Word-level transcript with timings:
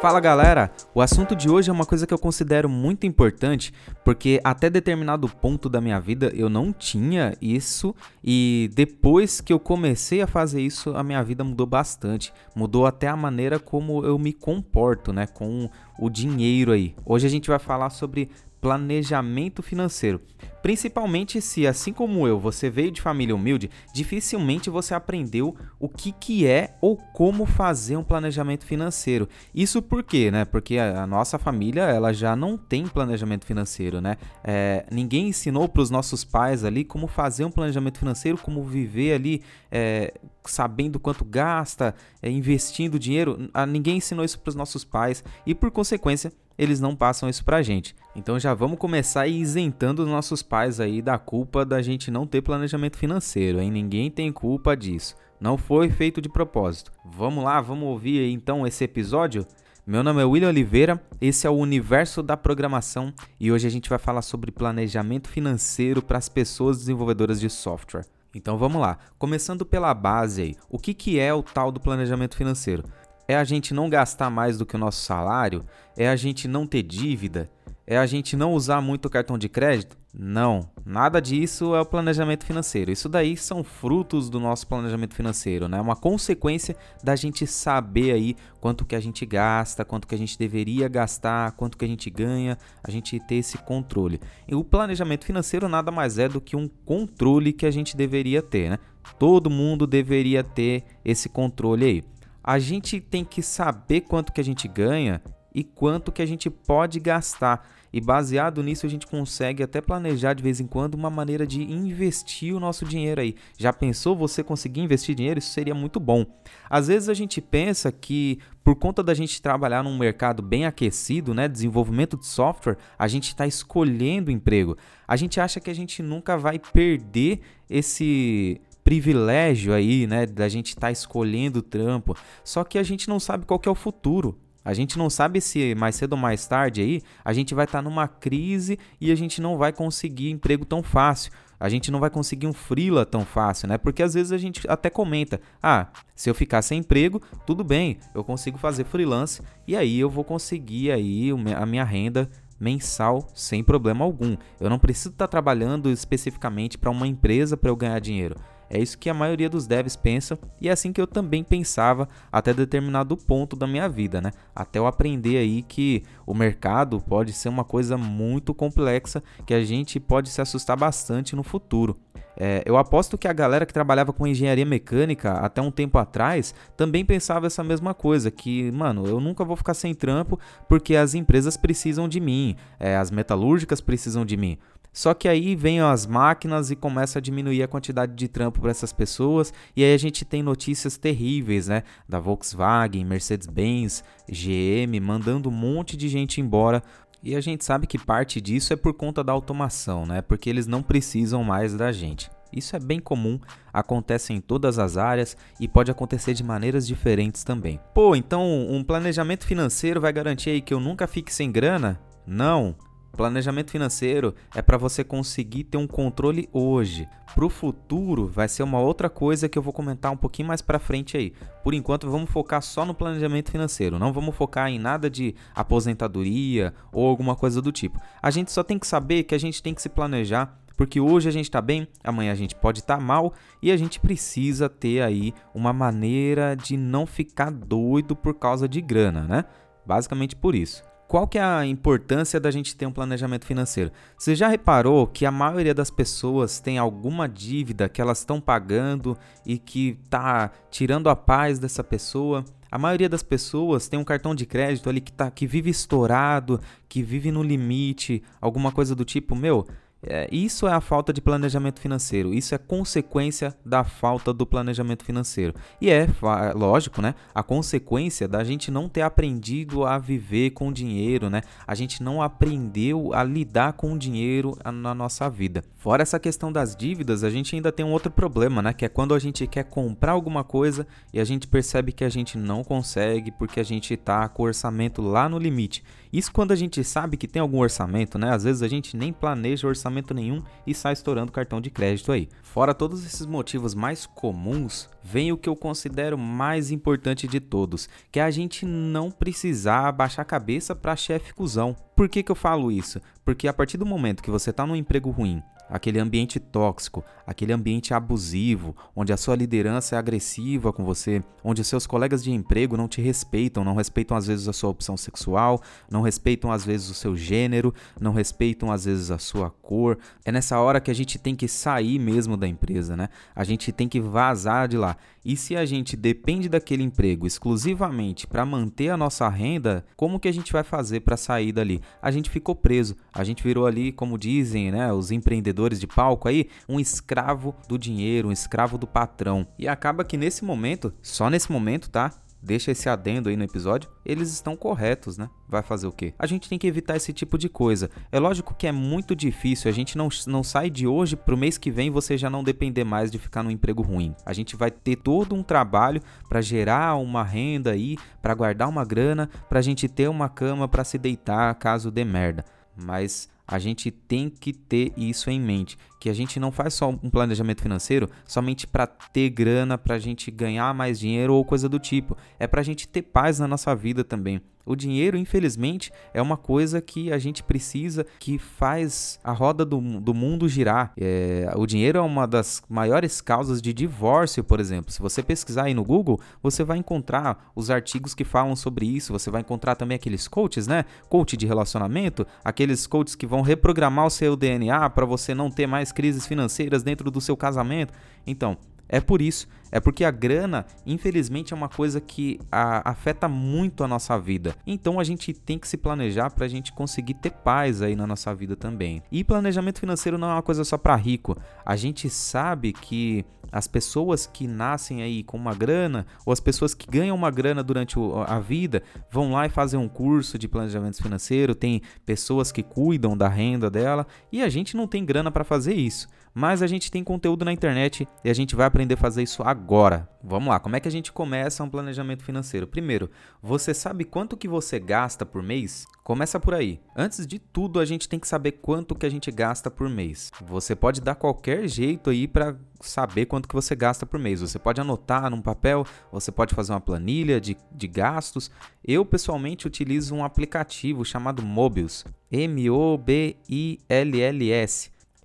Fala 0.00 0.20
galera, 0.20 0.70
o 0.94 1.02
assunto 1.02 1.34
de 1.34 1.50
hoje 1.50 1.70
é 1.70 1.72
uma 1.72 1.84
coisa 1.84 2.06
que 2.06 2.14
eu 2.14 2.18
considero 2.18 2.68
muito 2.68 3.04
importante 3.04 3.74
porque 4.04 4.40
até 4.44 4.70
determinado 4.70 5.28
ponto 5.28 5.68
da 5.68 5.80
minha 5.80 5.98
vida 5.98 6.30
eu 6.36 6.48
não 6.48 6.72
tinha 6.72 7.36
isso 7.42 7.92
e 8.22 8.70
depois 8.74 9.40
que 9.40 9.52
eu 9.52 9.58
comecei 9.58 10.22
a 10.22 10.28
fazer 10.28 10.60
isso 10.60 10.90
a 10.90 11.02
minha 11.02 11.20
vida 11.24 11.42
mudou 11.42 11.66
bastante, 11.66 12.32
mudou 12.54 12.86
até 12.86 13.08
a 13.08 13.16
maneira 13.16 13.58
como 13.58 14.04
eu 14.04 14.16
me 14.20 14.32
comporto, 14.32 15.12
né, 15.12 15.26
com 15.26 15.68
o 15.98 16.08
dinheiro 16.08 16.70
aí. 16.70 16.94
Hoje 17.04 17.26
a 17.26 17.30
gente 17.30 17.48
vai 17.48 17.58
falar 17.58 17.90
sobre 17.90 18.30
planejamento 18.60 19.64
financeiro. 19.64 20.20
Principalmente 20.68 21.40
se, 21.40 21.66
assim 21.66 21.94
como 21.94 22.28
eu, 22.28 22.38
você 22.38 22.68
veio 22.68 22.90
de 22.90 23.00
família 23.00 23.34
humilde, 23.34 23.70
dificilmente 23.90 24.68
você 24.68 24.92
aprendeu 24.92 25.56
o 25.80 25.88
que, 25.88 26.12
que 26.12 26.46
é 26.46 26.76
ou 26.82 26.94
como 26.94 27.46
fazer 27.46 27.96
um 27.96 28.04
planejamento 28.04 28.66
financeiro. 28.66 29.26
Isso 29.54 29.80
por 29.80 30.02
quê, 30.02 30.30
né? 30.30 30.44
Porque 30.44 30.76
a, 30.76 31.06
nossa 31.06 31.38
família 31.38 31.84
ela 31.84 32.12
já 32.12 32.36
não 32.36 32.58
tem 32.58 32.86
planejamento 32.86 33.46
financeiro, 33.46 34.02
né? 34.02 34.18
É, 34.44 34.84
ninguém 34.92 35.28
ensinou 35.28 35.70
para 35.70 35.80
os 35.80 35.88
nossos 35.88 36.22
pais 36.22 36.62
ali 36.62 36.84
como 36.84 37.06
fazer 37.06 37.46
um 37.46 37.50
planejamento 37.50 37.98
financeiro, 37.98 38.36
como 38.36 38.62
viver 38.62 39.14
ali 39.14 39.42
é, 39.72 40.12
sabendo 40.44 41.00
quanto 41.00 41.24
gasta, 41.24 41.94
é, 42.20 42.30
investindo 42.30 42.98
dinheiro. 42.98 43.38
Ninguém 43.66 43.96
ensinou 43.96 44.22
isso 44.22 44.38
para 44.38 44.50
os 44.50 44.54
nossos 44.54 44.84
pais 44.84 45.24
e, 45.46 45.54
por 45.54 45.70
consequência, 45.70 46.30
eles 46.58 46.80
não 46.80 46.96
passam 46.96 47.28
isso 47.28 47.44
pra 47.44 47.62
gente. 47.62 47.94
Então 48.16 48.38
já 48.38 48.52
vamos 48.52 48.78
começar 48.78 49.28
isentando 49.28 50.02
os 50.02 50.08
nossos 50.08 50.42
pais 50.42 50.57
aí 50.58 51.00
da 51.00 51.16
culpa 51.18 51.64
da 51.64 51.80
gente 51.80 52.10
não 52.10 52.26
ter 52.26 52.42
planejamento 52.42 52.96
financeiro, 52.96 53.60
hein? 53.60 53.70
Ninguém 53.70 54.10
tem 54.10 54.32
culpa 54.32 54.76
disso. 54.76 55.14
Não 55.40 55.56
foi 55.56 55.88
feito 55.88 56.20
de 56.20 56.28
propósito. 56.28 56.90
Vamos 57.04 57.44
lá, 57.44 57.60
vamos 57.60 57.88
ouvir 57.88 58.28
então 58.28 58.66
esse 58.66 58.82
episódio? 58.82 59.46
Meu 59.86 60.02
nome 60.02 60.20
é 60.20 60.24
William 60.24 60.48
Oliveira, 60.48 61.00
esse 61.20 61.46
é 61.46 61.50
o 61.50 61.54
Universo 61.54 62.24
da 62.24 62.36
Programação 62.36 63.14
e 63.38 63.52
hoje 63.52 63.68
a 63.68 63.70
gente 63.70 63.88
vai 63.88 64.00
falar 64.00 64.22
sobre 64.22 64.50
planejamento 64.50 65.28
financeiro 65.28 66.02
para 66.02 66.18
as 66.18 66.28
pessoas 66.28 66.78
desenvolvedoras 66.78 67.40
de 67.40 67.48
software. 67.48 68.04
Então 68.34 68.58
vamos 68.58 68.82
lá, 68.82 68.98
começando 69.16 69.64
pela 69.64 69.94
base 69.94 70.42
aí, 70.42 70.56
o 70.68 70.76
que, 70.76 70.92
que 70.92 71.20
é 71.20 71.32
o 71.32 71.42
tal 71.42 71.70
do 71.70 71.80
planejamento 71.80 72.36
financeiro? 72.36 72.82
É 73.28 73.36
a 73.36 73.44
gente 73.44 73.72
não 73.72 73.88
gastar 73.88 74.28
mais 74.28 74.58
do 74.58 74.66
que 74.66 74.74
o 74.74 74.78
nosso 74.78 75.02
salário? 75.02 75.64
É 75.96 76.08
a 76.08 76.16
gente 76.16 76.48
não 76.48 76.66
ter 76.66 76.82
dívida? 76.82 77.48
É 77.90 77.96
a 77.96 78.04
gente 78.04 78.36
não 78.36 78.52
usar 78.52 78.82
muito 78.82 79.06
o 79.06 79.10
cartão 79.10 79.38
de 79.38 79.48
crédito? 79.48 79.96
Não, 80.12 80.68
nada 80.84 81.22
disso 81.22 81.74
é 81.74 81.80
o 81.80 81.86
planejamento 81.86 82.44
financeiro. 82.44 82.90
Isso 82.90 83.08
daí 83.08 83.34
são 83.34 83.64
frutos 83.64 84.28
do 84.28 84.38
nosso 84.38 84.66
planejamento 84.66 85.14
financeiro, 85.14 85.68
né? 85.68 85.80
Uma 85.80 85.96
consequência 85.96 86.76
da 87.02 87.16
gente 87.16 87.46
saber 87.46 88.12
aí 88.12 88.36
quanto 88.60 88.84
que 88.84 88.94
a 88.94 89.00
gente 89.00 89.24
gasta, 89.24 89.86
quanto 89.86 90.06
que 90.06 90.14
a 90.14 90.18
gente 90.18 90.38
deveria 90.38 90.86
gastar, 90.86 91.52
quanto 91.52 91.78
que 91.78 91.84
a 91.86 91.88
gente 91.88 92.10
ganha, 92.10 92.58
a 92.84 92.90
gente 92.90 93.18
ter 93.20 93.36
esse 93.36 93.56
controle. 93.56 94.20
E 94.46 94.54
o 94.54 94.62
planejamento 94.62 95.24
financeiro 95.24 95.66
nada 95.66 95.90
mais 95.90 96.18
é 96.18 96.28
do 96.28 96.42
que 96.42 96.54
um 96.54 96.68
controle 96.84 97.54
que 97.54 97.64
a 97.64 97.70
gente 97.70 97.96
deveria 97.96 98.42
ter, 98.42 98.68
né? 98.68 98.78
Todo 99.18 99.48
mundo 99.48 99.86
deveria 99.86 100.44
ter 100.44 100.84
esse 101.02 101.26
controle 101.26 101.86
aí 101.86 102.04
a 102.44 102.58
gente 102.58 102.98
tem 102.98 103.26
que 103.26 103.42
saber 103.42 104.02
quanto 104.02 104.32
que 104.32 104.40
a 104.40 104.44
gente 104.44 104.66
ganha 104.66 105.20
e 105.54 105.64
quanto 105.64 106.12
que 106.12 106.22
a 106.22 106.26
gente 106.26 106.50
pode 106.50 107.00
gastar. 107.00 107.66
E 107.92 108.00
baseado 108.00 108.62
nisso 108.62 108.84
a 108.84 108.88
gente 108.88 109.06
consegue 109.06 109.62
até 109.62 109.80
planejar 109.80 110.34
de 110.34 110.42
vez 110.42 110.60
em 110.60 110.66
quando 110.66 110.94
uma 110.94 111.08
maneira 111.08 111.46
de 111.46 111.62
investir 111.62 112.54
o 112.54 112.60
nosso 112.60 112.84
dinheiro 112.84 113.20
aí. 113.20 113.34
Já 113.56 113.72
pensou 113.72 114.14
você 114.14 114.42
conseguir 114.42 114.80
investir 114.80 115.14
dinheiro? 115.14 115.38
Isso 115.38 115.50
seria 115.50 115.74
muito 115.74 115.98
bom. 115.98 116.26
Às 116.68 116.88
vezes 116.88 117.08
a 117.08 117.14
gente 117.14 117.40
pensa 117.40 117.90
que 117.90 118.38
por 118.62 118.76
conta 118.76 119.02
da 119.02 119.14
gente 119.14 119.40
trabalhar 119.40 119.82
num 119.82 119.96
mercado 119.96 120.42
bem 120.42 120.66
aquecido, 120.66 121.32
né, 121.32 121.48
desenvolvimento 121.48 122.18
de 122.18 122.26
software, 122.26 122.76
a 122.98 123.08
gente 123.08 123.28
está 123.28 123.46
escolhendo 123.46 124.30
emprego. 124.30 124.76
A 125.06 125.16
gente 125.16 125.40
acha 125.40 125.58
que 125.58 125.70
a 125.70 125.74
gente 125.74 126.02
nunca 126.02 126.36
vai 126.36 126.58
perder 126.58 127.40
esse 127.70 128.60
privilégio 128.84 129.72
aí, 129.72 130.06
né, 130.06 130.26
da 130.26 130.48
gente 130.48 130.68
estar 130.68 130.88
tá 130.88 130.90
escolhendo 130.90 131.60
o 131.60 131.62
trampo. 131.62 132.14
Só 132.44 132.64
que 132.64 132.78
a 132.78 132.82
gente 132.82 133.08
não 133.08 133.18
sabe 133.18 133.46
qual 133.46 133.60
é 133.64 133.70
o 133.70 133.74
futuro. 133.74 134.38
A 134.68 134.74
gente 134.74 134.98
não 134.98 135.08
sabe 135.08 135.40
se 135.40 135.74
mais 135.74 135.96
cedo 135.96 136.12
ou 136.12 136.18
mais 136.18 136.46
tarde 136.46 136.82
aí 136.82 137.02
a 137.24 137.32
gente 137.32 137.54
vai 137.54 137.64
estar 137.64 137.78
tá 137.78 137.82
numa 137.82 138.06
crise 138.06 138.78
e 139.00 139.10
a 139.10 139.14
gente 139.14 139.40
não 139.40 139.56
vai 139.56 139.72
conseguir 139.72 140.28
emprego 140.28 140.66
tão 140.66 140.82
fácil. 140.82 141.32
A 141.58 141.70
gente 141.70 141.90
não 141.90 141.98
vai 141.98 142.10
conseguir 142.10 142.46
um 142.46 142.52
freela 142.52 143.06
tão 143.06 143.24
fácil, 143.24 143.66
né? 143.66 143.78
Porque 143.78 144.02
às 144.02 144.12
vezes 144.12 144.30
a 144.30 144.36
gente 144.36 144.68
até 144.68 144.90
comenta: 144.90 145.40
"Ah, 145.62 145.86
se 146.14 146.28
eu 146.28 146.34
ficar 146.34 146.60
sem 146.60 146.80
emprego, 146.80 147.18
tudo 147.46 147.64
bem, 147.64 147.98
eu 148.14 148.22
consigo 148.22 148.58
fazer 148.58 148.84
freelance 148.84 149.40
e 149.66 149.74
aí 149.74 149.98
eu 149.98 150.10
vou 150.10 150.22
conseguir 150.22 150.90
aí 150.90 151.30
a 151.56 151.64
minha 151.64 151.84
renda 151.84 152.28
mensal 152.60 153.26
sem 153.32 153.64
problema 153.64 154.04
algum. 154.04 154.36
Eu 154.60 154.68
não 154.68 154.78
preciso 154.78 155.14
estar 155.14 155.26
tá 155.26 155.30
trabalhando 155.30 155.90
especificamente 155.90 156.76
para 156.76 156.90
uma 156.90 157.06
empresa 157.06 157.56
para 157.56 157.70
eu 157.70 157.76
ganhar 157.76 158.00
dinheiro. 158.00 158.36
É 158.70 158.78
isso 158.78 158.98
que 158.98 159.08
a 159.08 159.14
maioria 159.14 159.48
dos 159.48 159.66
devs 159.66 159.96
pensa 159.96 160.38
e 160.60 160.68
é 160.68 160.72
assim 160.72 160.92
que 160.92 161.00
eu 161.00 161.06
também 161.06 161.42
pensava 161.42 162.08
até 162.30 162.52
determinado 162.52 163.16
ponto 163.16 163.56
da 163.56 163.66
minha 163.66 163.88
vida, 163.88 164.20
né? 164.20 164.30
Até 164.54 164.78
eu 164.78 164.86
aprender 164.86 165.38
aí 165.38 165.62
que 165.62 166.02
o 166.26 166.34
mercado 166.34 167.00
pode 167.00 167.32
ser 167.32 167.48
uma 167.48 167.64
coisa 167.64 167.96
muito 167.96 168.52
complexa 168.52 169.22
que 169.46 169.54
a 169.54 169.64
gente 169.64 169.98
pode 169.98 170.28
se 170.28 170.40
assustar 170.40 170.76
bastante 170.76 171.34
no 171.34 171.42
futuro. 171.42 171.98
É, 172.40 172.62
eu 172.64 172.76
aposto 172.76 173.18
que 173.18 173.26
a 173.26 173.32
galera 173.32 173.66
que 173.66 173.72
trabalhava 173.72 174.12
com 174.12 174.24
engenharia 174.24 174.64
mecânica 174.64 175.32
até 175.32 175.60
um 175.60 175.72
tempo 175.72 175.98
atrás 175.98 176.54
também 176.76 177.04
pensava 177.04 177.48
essa 177.48 177.64
mesma 177.64 177.92
coisa, 177.92 178.30
que, 178.30 178.70
mano, 178.70 179.08
eu 179.08 179.18
nunca 179.18 179.44
vou 179.44 179.56
ficar 179.56 179.74
sem 179.74 179.92
trampo 179.92 180.38
porque 180.68 180.94
as 180.94 181.14
empresas 181.14 181.56
precisam 181.56 182.08
de 182.08 182.20
mim, 182.20 182.54
é, 182.78 182.96
as 182.96 183.10
metalúrgicas 183.10 183.80
precisam 183.80 184.24
de 184.24 184.36
mim. 184.36 184.56
Só 184.92 185.14
que 185.14 185.28
aí 185.28 185.54
vem 185.54 185.80
as 185.80 186.06
máquinas 186.06 186.70
e 186.70 186.76
começa 186.76 187.18
a 187.18 187.22
diminuir 187.22 187.62
a 187.62 187.68
quantidade 187.68 188.14
de 188.14 188.28
trampo 188.28 188.60
para 188.60 188.70
essas 188.70 188.92
pessoas, 188.92 189.52
e 189.76 189.84
aí 189.84 189.94
a 189.94 189.98
gente 189.98 190.24
tem 190.24 190.42
notícias 190.42 190.96
terríveis, 190.96 191.68
né? 191.68 191.82
Da 192.08 192.18
Volkswagen, 192.18 193.04
Mercedes-Benz, 193.04 194.02
GM, 194.28 195.00
mandando 195.00 195.48
um 195.48 195.52
monte 195.52 195.96
de 195.96 196.08
gente 196.08 196.40
embora. 196.40 196.82
E 197.22 197.34
a 197.34 197.40
gente 197.40 197.64
sabe 197.64 197.86
que 197.86 197.98
parte 197.98 198.40
disso 198.40 198.72
é 198.72 198.76
por 198.76 198.94
conta 198.94 199.24
da 199.24 199.32
automação, 199.32 200.06
né? 200.06 200.22
Porque 200.22 200.48
eles 200.48 200.66
não 200.66 200.82
precisam 200.82 201.42
mais 201.42 201.74
da 201.74 201.90
gente. 201.90 202.30
Isso 202.52 202.74
é 202.74 202.78
bem 202.78 202.98
comum, 202.98 203.38
acontece 203.72 204.32
em 204.32 204.40
todas 204.40 204.78
as 204.78 204.96
áreas 204.96 205.36
e 205.60 205.68
pode 205.68 205.90
acontecer 205.90 206.32
de 206.32 206.42
maneiras 206.42 206.86
diferentes 206.86 207.44
também. 207.44 207.78
Pô, 207.94 208.16
então 208.16 208.42
um 208.70 208.82
planejamento 208.82 209.44
financeiro 209.44 210.00
vai 210.00 210.12
garantir 210.12 210.50
aí 210.50 210.60
que 210.60 210.72
eu 210.72 210.80
nunca 210.80 211.06
fique 211.06 211.32
sem 211.32 211.52
grana? 211.52 212.00
Não, 212.26 212.74
Planejamento 213.16 213.70
financeiro 213.70 214.34
é 214.54 214.62
para 214.62 214.78
você 214.78 215.02
conseguir 215.02 215.64
ter 215.64 215.76
um 215.76 215.86
controle 215.86 216.48
hoje. 216.52 217.08
Para 217.34 217.44
o 217.44 217.50
futuro 217.50 218.26
vai 218.26 218.48
ser 218.48 218.62
uma 218.62 218.78
outra 218.80 219.10
coisa 219.10 219.48
que 219.48 219.58
eu 219.58 219.62
vou 219.62 219.72
comentar 219.72 220.12
um 220.12 220.16
pouquinho 220.16 220.48
mais 220.48 220.62
para 220.62 220.78
frente 220.78 221.16
aí. 221.16 221.32
Por 221.64 221.74
enquanto 221.74 222.10
vamos 222.10 222.30
focar 222.30 222.62
só 222.62 222.84
no 222.84 222.94
planejamento 222.94 223.50
financeiro, 223.50 223.98
não 223.98 224.12
vamos 224.12 224.36
focar 224.36 224.68
em 224.68 224.78
nada 224.78 225.10
de 225.10 225.34
aposentadoria 225.54 226.72
ou 226.92 227.08
alguma 227.08 227.34
coisa 227.34 227.60
do 227.60 227.72
tipo. 227.72 228.00
A 228.22 228.30
gente 228.30 228.52
só 228.52 228.62
tem 228.62 228.78
que 228.78 228.86
saber 228.86 229.24
que 229.24 229.34
a 229.34 229.38
gente 229.38 229.62
tem 229.62 229.74
que 229.74 229.82
se 229.82 229.88
planejar 229.88 230.58
porque 230.78 231.00
hoje 231.00 231.28
a 231.28 231.32
gente 231.32 231.46
está 231.46 231.60
bem, 231.60 231.88
amanhã 232.04 232.30
a 232.30 232.36
gente 232.36 232.54
pode 232.54 232.78
estar 232.78 232.98
tá 232.98 233.02
mal 233.02 233.34
e 233.60 233.72
a 233.72 233.76
gente 233.76 233.98
precisa 233.98 234.68
ter 234.68 235.02
aí 235.02 235.34
uma 235.52 235.72
maneira 235.72 236.54
de 236.54 236.76
não 236.76 237.04
ficar 237.04 237.50
doido 237.50 238.14
por 238.14 238.32
causa 238.34 238.68
de 238.68 238.80
grana, 238.80 239.24
né? 239.24 239.44
Basicamente 239.84 240.36
por 240.36 240.54
isso. 240.54 240.87
Qual 241.08 241.26
que 241.26 241.38
é 241.38 241.42
a 241.42 241.64
importância 241.64 242.38
da 242.38 242.50
gente 242.50 242.76
ter 242.76 242.84
um 242.84 242.92
planejamento 242.92 243.46
financeiro? 243.46 243.90
Você 244.18 244.34
já 244.34 244.46
reparou 244.46 245.06
que 245.06 245.24
a 245.24 245.30
maioria 245.30 245.72
das 245.72 245.90
pessoas 245.90 246.60
tem 246.60 246.76
alguma 246.76 247.26
dívida 247.26 247.88
que 247.88 248.02
elas 248.02 248.18
estão 248.18 248.38
pagando 248.38 249.16
e 249.46 249.56
que 249.56 249.98
está 250.04 250.50
tirando 250.70 251.08
a 251.08 251.16
paz 251.16 251.58
dessa 251.58 251.82
pessoa? 251.82 252.44
A 252.70 252.76
maioria 252.76 253.08
das 253.08 253.22
pessoas 253.22 253.88
tem 253.88 253.98
um 253.98 254.04
cartão 254.04 254.34
de 254.34 254.44
crédito 254.44 254.90
ali 254.90 255.00
que, 255.00 255.10
tá, 255.10 255.30
que 255.30 255.46
vive 255.46 255.70
estourado, 255.70 256.60
que 256.86 257.02
vive 257.02 257.32
no 257.32 257.42
limite, 257.42 258.22
alguma 258.38 258.70
coisa 258.70 258.94
do 258.94 259.02
tipo, 259.02 259.34
meu, 259.34 259.66
é, 260.02 260.28
isso 260.30 260.66
é 260.66 260.72
a 260.72 260.80
falta 260.80 261.12
de 261.12 261.20
planejamento 261.20 261.80
financeiro. 261.80 262.32
Isso 262.32 262.54
é 262.54 262.58
consequência 262.58 263.56
da 263.64 263.82
falta 263.82 264.32
do 264.32 264.46
planejamento 264.46 265.04
financeiro. 265.04 265.54
E 265.80 265.90
é, 265.90 266.06
lógico, 266.54 267.02
né? 267.02 267.14
A 267.34 267.42
consequência 267.42 268.28
da 268.28 268.44
gente 268.44 268.70
não 268.70 268.88
ter 268.88 269.02
aprendido 269.02 269.84
a 269.84 269.98
viver 269.98 270.50
com 270.50 270.72
dinheiro, 270.72 271.28
né? 271.28 271.42
A 271.66 271.74
gente 271.74 272.02
não 272.02 272.22
aprendeu 272.22 273.12
a 273.12 273.24
lidar 273.24 273.72
com 273.72 273.92
o 273.92 273.98
dinheiro 273.98 274.56
na 274.72 274.94
nossa 274.94 275.28
vida. 275.28 275.64
Fora 275.88 276.02
essa 276.02 276.20
questão 276.20 276.52
das 276.52 276.76
dívidas, 276.76 277.24
a 277.24 277.30
gente 277.30 277.56
ainda 277.56 277.72
tem 277.72 277.82
um 277.82 277.92
outro 277.92 278.10
problema, 278.10 278.60
né? 278.60 278.74
Que 278.74 278.84
é 278.84 278.90
quando 278.90 279.14
a 279.14 279.18
gente 279.18 279.46
quer 279.46 279.64
comprar 279.64 280.12
alguma 280.12 280.44
coisa 280.44 280.86
e 281.14 281.18
a 281.18 281.24
gente 281.24 281.48
percebe 281.48 281.92
que 281.92 282.04
a 282.04 282.10
gente 282.10 282.36
não 282.36 282.62
consegue 282.62 283.32
porque 283.32 283.58
a 283.58 283.62
gente 283.62 283.96
tá 283.96 284.28
com 284.28 284.42
o 284.42 284.46
orçamento 284.46 285.00
lá 285.00 285.30
no 285.30 285.38
limite. 285.38 285.82
Isso 286.12 286.30
quando 286.30 286.52
a 286.52 286.56
gente 286.56 286.84
sabe 286.84 287.16
que 287.16 287.26
tem 287.26 287.40
algum 287.40 287.60
orçamento, 287.60 288.18
né? 288.18 288.34
Às 288.34 288.44
vezes 288.44 288.60
a 288.60 288.68
gente 288.68 288.98
nem 288.98 289.14
planeja 289.14 289.66
orçamento 289.66 290.12
nenhum 290.12 290.42
e 290.66 290.74
sai 290.74 290.92
estourando 290.92 291.32
cartão 291.32 291.58
de 291.58 291.70
crédito 291.70 292.12
aí. 292.12 292.28
Fora 292.42 292.74
todos 292.74 293.06
esses 293.06 293.24
motivos 293.24 293.74
mais 293.74 294.04
comuns, 294.04 294.90
vem 295.02 295.32
o 295.32 295.38
que 295.38 295.48
eu 295.48 295.56
considero 295.56 296.18
mais 296.18 296.70
importante 296.70 297.26
de 297.26 297.40
todos, 297.40 297.88
que 298.12 298.20
é 298.20 298.24
a 298.24 298.30
gente 298.30 298.66
não 298.66 299.10
precisar 299.10 299.90
baixar 299.92 300.20
a 300.20 300.26
cabeça 300.26 300.76
para 300.76 300.94
chefe 300.94 301.32
cuzão. 301.32 301.74
Por 301.96 302.10
que, 302.10 302.22
que 302.22 302.30
eu 302.30 302.36
falo 302.36 302.70
isso? 302.70 303.00
Porque 303.24 303.48
a 303.48 303.54
partir 303.54 303.78
do 303.78 303.86
momento 303.86 304.22
que 304.22 304.30
você 304.30 304.52
tá 304.52 304.66
num 304.66 304.76
emprego 304.76 305.10
ruim, 305.10 305.42
aquele 305.68 305.98
ambiente 305.98 306.40
tóxico, 306.40 307.04
aquele 307.26 307.52
ambiente 307.52 307.92
abusivo, 307.92 308.74
onde 308.94 309.12
a 309.12 309.16
sua 309.16 309.36
liderança 309.36 309.96
é 309.96 309.98
agressiva 309.98 310.72
com 310.72 310.84
você, 310.84 311.22
onde 311.44 311.62
seus 311.64 311.86
colegas 311.86 312.22
de 312.24 312.32
emprego 312.32 312.76
não 312.76 312.88
te 312.88 313.00
respeitam, 313.00 313.64
não 313.64 313.74
respeitam 313.74 314.16
às 314.16 314.26
vezes 314.26 314.48
a 314.48 314.52
sua 314.52 314.70
opção 314.70 314.96
sexual, 314.96 315.60
não 315.90 316.02
respeitam 316.02 316.50
às 316.50 316.64
vezes 316.64 316.88
o 316.88 316.94
seu 316.94 317.16
gênero, 317.16 317.74
não 318.00 318.12
respeitam 318.12 318.72
às 318.72 318.84
vezes 318.84 319.10
a 319.10 319.18
sua 319.18 319.50
cor. 319.50 319.98
É 320.24 320.32
nessa 320.32 320.58
hora 320.58 320.80
que 320.80 320.90
a 320.90 320.94
gente 320.94 321.18
tem 321.18 321.34
que 321.34 321.48
sair 321.48 321.98
mesmo 321.98 322.36
da 322.36 322.46
empresa, 322.46 322.96
né? 322.96 323.08
A 323.34 323.44
gente 323.44 323.72
tem 323.72 323.88
que 323.88 324.00
vazar 324.00 324.68
de 324.68 324.76
lá. 324.76 324.96
E 325.28 325.36
se 325.36 325.54
a 325.54 325.66
gente 325.66 325.94
depende 325.94 326.48
daquele 326.48 326.82
emprego 326.82 327.26
exclusivamente 327.26 328.26
para 328.26 328.46
manter 328.46 328.88
a 328.88 328.96
nossa 328.96 329.28
renda, 329.28 329.84
como 329.94 330.18
que 330.18 330.26
a 330.26 330.32
gente 330.32 330.50
vai 330.50 330.64
fazer 330.64 331.00
para 331.00 331.18
sair 331.18 331.52
dali? 331.52 331.82
A 332.00 332.10
gente 332.10 332.30
ficou 332.30 332.54
preso, 332.54 332.96
a 333.12 333.22
gente 333.22 333.42
virou 333.42 333.66
ali, 333.66 333.92
como 333.92 334.16
dizem, 334.16 334.70
né, 334.70 334.90
os 334.90 335.10
empreendedores 335.10 335.78
de 335.78 335.86
palco 335.86 336.28
aí, 336.28 336.48
um 336.66 336.80
escravo 336.80 337.54
do 337.68 337.76
dinheiro, 337.76 338.28
um 338.28 338.32
escravo 338.32 338.78
do 338.78 338.86
patrão. 338.86 339.46
E 339.58 339.68
acaba 339.68 340.02
que 340.02 340.16
nesse 340.16 340.46
momento, 340.46 340.94
só 341.02 341.28
nesse 341.28 341.52
momento, 341.52 341.90
tá? 341.90 342.10
Deixa 342.42 342.70
esse 342.70 342.88
adendo 342.88 343.28
aí 343.28 343.36
no 343.36 343.44
episódio, 343.44 343.90
eles 344.04 344.32
estão 344.32 344.56
corretos, 344.56 345.18
né? 345.18 345.28
Vai 345.48 345.62
fazer 345.62 345.86
o 345.86 345.92
quê? 345.92 346.14
A 346.18 346.26
gente 346.26 346.48
tem 346.48 346.58
que 346.58 346.66
evitar 346.66 346.96
esse 346.96 347.12
tipo 347.12 347.36
de 347.36 347.48
coisa. 347.48 347.90
É 348.12 348.18
lógico 348.18 348.54
que 348.54 348.66
é 348.66 348.72
muito 348.72 349.14
difícil, 349.14 349.68
a 349.68 349.74
gente 349.74 349.96
não, 349.96 350.08
não 350.26 350.42
sai 350.42 350.70
de 350.70 350.86
hoje 350.86 351.16
pro 351.16 351.36
mês 351.36 351.58
que 351.58 351.70
vem 351.70 351.90
você 351.90 352.16
já 352.16 352.30
não 352.30 352.44
depender 352.44 352.84
mais 352.84 353.10
de 353.10 353.18
ficar 353.18 353.42
num 353.42 353.50
emprego 353.50 353.82
ruim. 353.82 354.14
A 354.24 354.32
gente 354.32 354.56
vai 354.56 354.70
ter 354.70 354.96
todo 354.96 355.34
um 355.34 355.42
trabalho 355.42 356.00
para 356.28 356.40
gerar 356.40 356.96
uma 356.96 357.24
renda 357.24 357.72
aí, 357.72 357.96
para 358.22 358.34
guardar 358.34 358.68
uma 358.68 358.84
grana, 358.84 359.28
pra 359.48 359.62
gente 359.62 359.88
ter 359.88 360.08
uma 360.08 360.28
cama 360.28 360.68
para 360.68 360.84
se 360.84 360.98
deitar 360.98 361.54
caso 361.56 361.90
dê 361.90 362.04
merda. 362.04 362.44
Mas 362.76 363.28
a 363.46 363.58
gente 363.58 363.90
tem 363.90 364.28
que 364.28 364.52
ter 364.52 364.92
isso 364.94 365.30
em 365.30 365.40
mente, 365.40 365.78
que 365.98 366.08
a 366.08 366.14
gente 366.14 366.38
não 366.38 366.52
faz 366.52 366.74
só 366.74 366.88
um 366.88 367.10
planejamento 367.10 367.62
financeiro 367.62 368.08
somente 368.26 368.66
para 368.66 368.86
ter 368.86 369.30
grana, 369.30 369.76
para 369.76 369.96
a 369.96 369.98
gente 369.98 370.30
ganhar 370.30 370.72
mais 370.74 370.98
dinheiro 370.98 371.34
ou 371.34 371.44
coisa 371.44 371.68
do 371.68 371.78
tipo, 371.78 372.16
é 372.38 372.46
para 372.46 372.60
a 372.60 372.64
gente 372.64 372.88
ter 372.88 373.02
paz 373.02 373.38
na 373.38 373.48
nossa 373.48 373.74
vida 373.74 374.04
também. 374.04 374.40
O 374.68 374.76
dinheiro, 374.76 375.16
infelizmente, 375.16 375.90
é 376.12 376.20
uma 376.20 376.36
coisa 376.36 376.78
que 376.82 377.10
a 377.10 377.16
gente 377.16 377.42
precisa, 377.42 378.04
que 378.18 378.36
faz 378.36 379.18
a 379.24 379.32
roda 379.32 379.64
do, 379.64 379.80
do 379.98 380.12
mundo 380.12 380.46
girar. 380.46 380.92
É, 380.94 381.50
o 381.56 381.64
dinheiro 381.64 381.98
é 381.98 382.02
uma 382.02 382.26
das 382.26 382.62
maiores 382.68 383.22
causas 383.22 383.62
de 383.62 383.72
divórcio, 383.72 384.44
por 384.44 384.60
exemplo. 384.60 384.92
Se 384.92 385.00
você 385.00 385.22
pesquisar 385.22 385.64
aí 385.64 385.74
no 385.74 385.82
Google, 385.82 386.20
você 386.42 386.62
vai 386.62 386.76
encontrar 386.76 387.50
os 387.56 387.70
artigos 387.70 388.14
que 388.14 388.24
falam 388.24 388.54
sobre 388.54 388.84
isso. 388.84 389.10
Você 389.10 389.30
vai 389.30 389.40
encontrar 389.40 389.74
também 389.74 389.96
aqueles 389.96 390.28
coaches, 390.28 390.66
né? 390.66 390.84
Coach 391.08 391.34
de 391.34 391.46
relacionamento, 391.46 392.26
aqueles 392.44 392.86
coaches 392.86 393.14
que 393.14 393.26
vão 393.26 393.40
reprogramar 393.40 394.04
o 394.04 394.10
seu 394.10 394.36
DNA 394.36 394.90
para 394.90 395.06
você 395.06 395.34
não 395.34 395.50
ter 395.50 395.66
mais 395.66 395.87
crises 395.92 396.26
financeiras 396.26 396.82
dentro 396.82 397.10
do 397.10 397.20
seu 397.20 397.36
casamento. 397.36 397.92
Então, 398.26 398.56
é 398.88 399.00
por 399.00 399.20
isso, 399.20 399.46
é 399.70 399.78
porque 399.80 400.04
a 400.04 400.10
grana, 400.10 400.66
infelizmente, 400.86 401.52
é 401.52 401.56
uma 401.56 401.68
coisa 401.68 402.00
que 402.00 402.40
a, 402.50 402.90
afeta 402.90 403.28
muito 403.28 403.84
a 403.84 403.88
nossa 403.88 404.18
vida. 404.18 404.54
Então 404.66 404.98
a 404.98 405.04
gente 405.04 405.32
tem 405.32 405.58
que 405.58 405.68
se 405.68 405.76
planejar 405.76 406.30
para 406.30 406.46
a 406.46 406.48
gente 406.48 406.72
conseguir 406.72 407.14
ter 407.14 407.30
paz 407.30 407.82
aí 407.82 407.94
na 407.94 408.06
nossa 408.06 408.34
vida 408.34 408.56
também. 408.56 409.02
E 409.12 409.22
planejamento 409.22 409.80
financeiro 409.80 410.16
não 410.16 410.30
é 410.30 410.32
uma 410.34 410.42
coisa 410.42 410.64
só 410.64 410.78
para 410.78 410.96
rico. 410.96 411.36
A 411.64 411.76
gente 411.76 412.08
sabe 412.08 412.72
que 412.72 413.24
as 413.50 413.66
pessoas 413.66 414.26
que 414.26 414.46
nascem 414.46 415.02
aí 415.02 415.22
com 415.22 415.36
uma 415.36 415.54
grana, 415.54 416.06
ou 416.24 416.32
as 416.32 416.40
pessoas 416.40 416.74
que 416.74 416.86
ganham 416.86 417.16
uma 417.16 417.30
grana 417.30 417.62
durante 417.62 417.96
a 418.26 418.38
vida, 418.38 418.82
vão 419.10 419.32
lá 419.32 419.46
e 419.46 419.50
fazem 419.50 419.80
um 419.80 419.88
curso 419.88 420.38
de 420.38 420.46
planejamento 420.46 421.02
financeiro, 421.02 421.54
tem 421.54 421.80
pessoas 422.04 422.52
que 422.52 422.62
cuidam 422.62 423.16
da 423.16 423.28
renda 423.28 423.70
dela, 423.70 424.06
e 424.30 424.42
a 424.42 424.48
gente 424.48 424.76
não 424.76 424.86
tem 424.86 425.04
grana 425.04 425.30
para 425.30 425.44
fazer 425.44 425.74
isso. 425.74 426.08
Mas 426.34 426.62
a 426.62 426.66
gente 426.66 426.90
tem 426.90 427.02
conteúdo 427.02 427.44
na 427.44 427.52
internet 427.52 428.06
e 428.24 428.30
a 428.30 428.34
gente 428.34 428.54
vai 428.54 428.66
aprender 428.66 428.94
a 428.94 428.98
fazer 428.98 429.22
isso 429.22 429.42
agora. 429.42 430.08
Vamos 430.22 430.48
lá, 430.48 430.58
como 430.58 430.76
é 430.76 430.80
que 430.80 430.88
a 430.88 430.90
gente 430.90 431.12
começa 431.12 431.62
um 431.62 431.70
planejamento 431.70 432.24
financeiro? 432.24 432.66
Primeiro, 432.66 433.10
você 433.42 433.72
sabe 433.72 434.04
quanto 434.04 434.36
que 434.36 434.48
você 434.48 434.78
gasta 434.80 435.24
por 435.24 435.42
mês? 435.42 435.86
Começa 436.02 436.40
por 436.40 436.54
aí. 436.54 436.80
Antes 436.96 437.26
de 437.26 437.38
tudo, 437.38 437.78
a 437.78 437.84
gente 437.84 438.08
tem 438.08 438.18
que 438.18 438.26
saber 438.26 438.52
quanto 438.52 438.94
que 438.94 439.06
a 439.06 439.10
gente 439.10 439.30
gasta 439.30 439.70
por 439.70 439.88
mês. 439.88 440.30
Você 440.46 440.74
pode 440.74 441.00
dar 441.00 441.14
qualquer 441.14 441.68
jeito 441.68 442.10
aí 442.10 442.26
para 442.26 442.56
saber 442.80 443.26
quanto 443.26 443.46
que 443.48 443.54
você 443.54 443.76
gasta 443.76 444.06
por 444.06 444.18
mês. 444.18 444.40
Você 444.40 444.58
pode 444.58 444.80
anotar 444.80 445.30
num 445.30 445.42
papel, 445.42 445.86
você 446.10 446.32
pode 446.32 446.54
fazer 446.54 446.72
uma 446.72 446.80
planilha 446.80 447.40
de, 447.40 447.56
de 447.70 447.88
gastos. 447.88 448.50
Eu 448.84 449.04
pessoalmente 449.04 449.66
utilizo 449.66 450.14
um 450.14 450.24
aplicativo 450.24 451.04
chamado 451.04 451.42
Mobius, 451.42 452.04
M-O-B-I-L-L-S. 452.30 452.98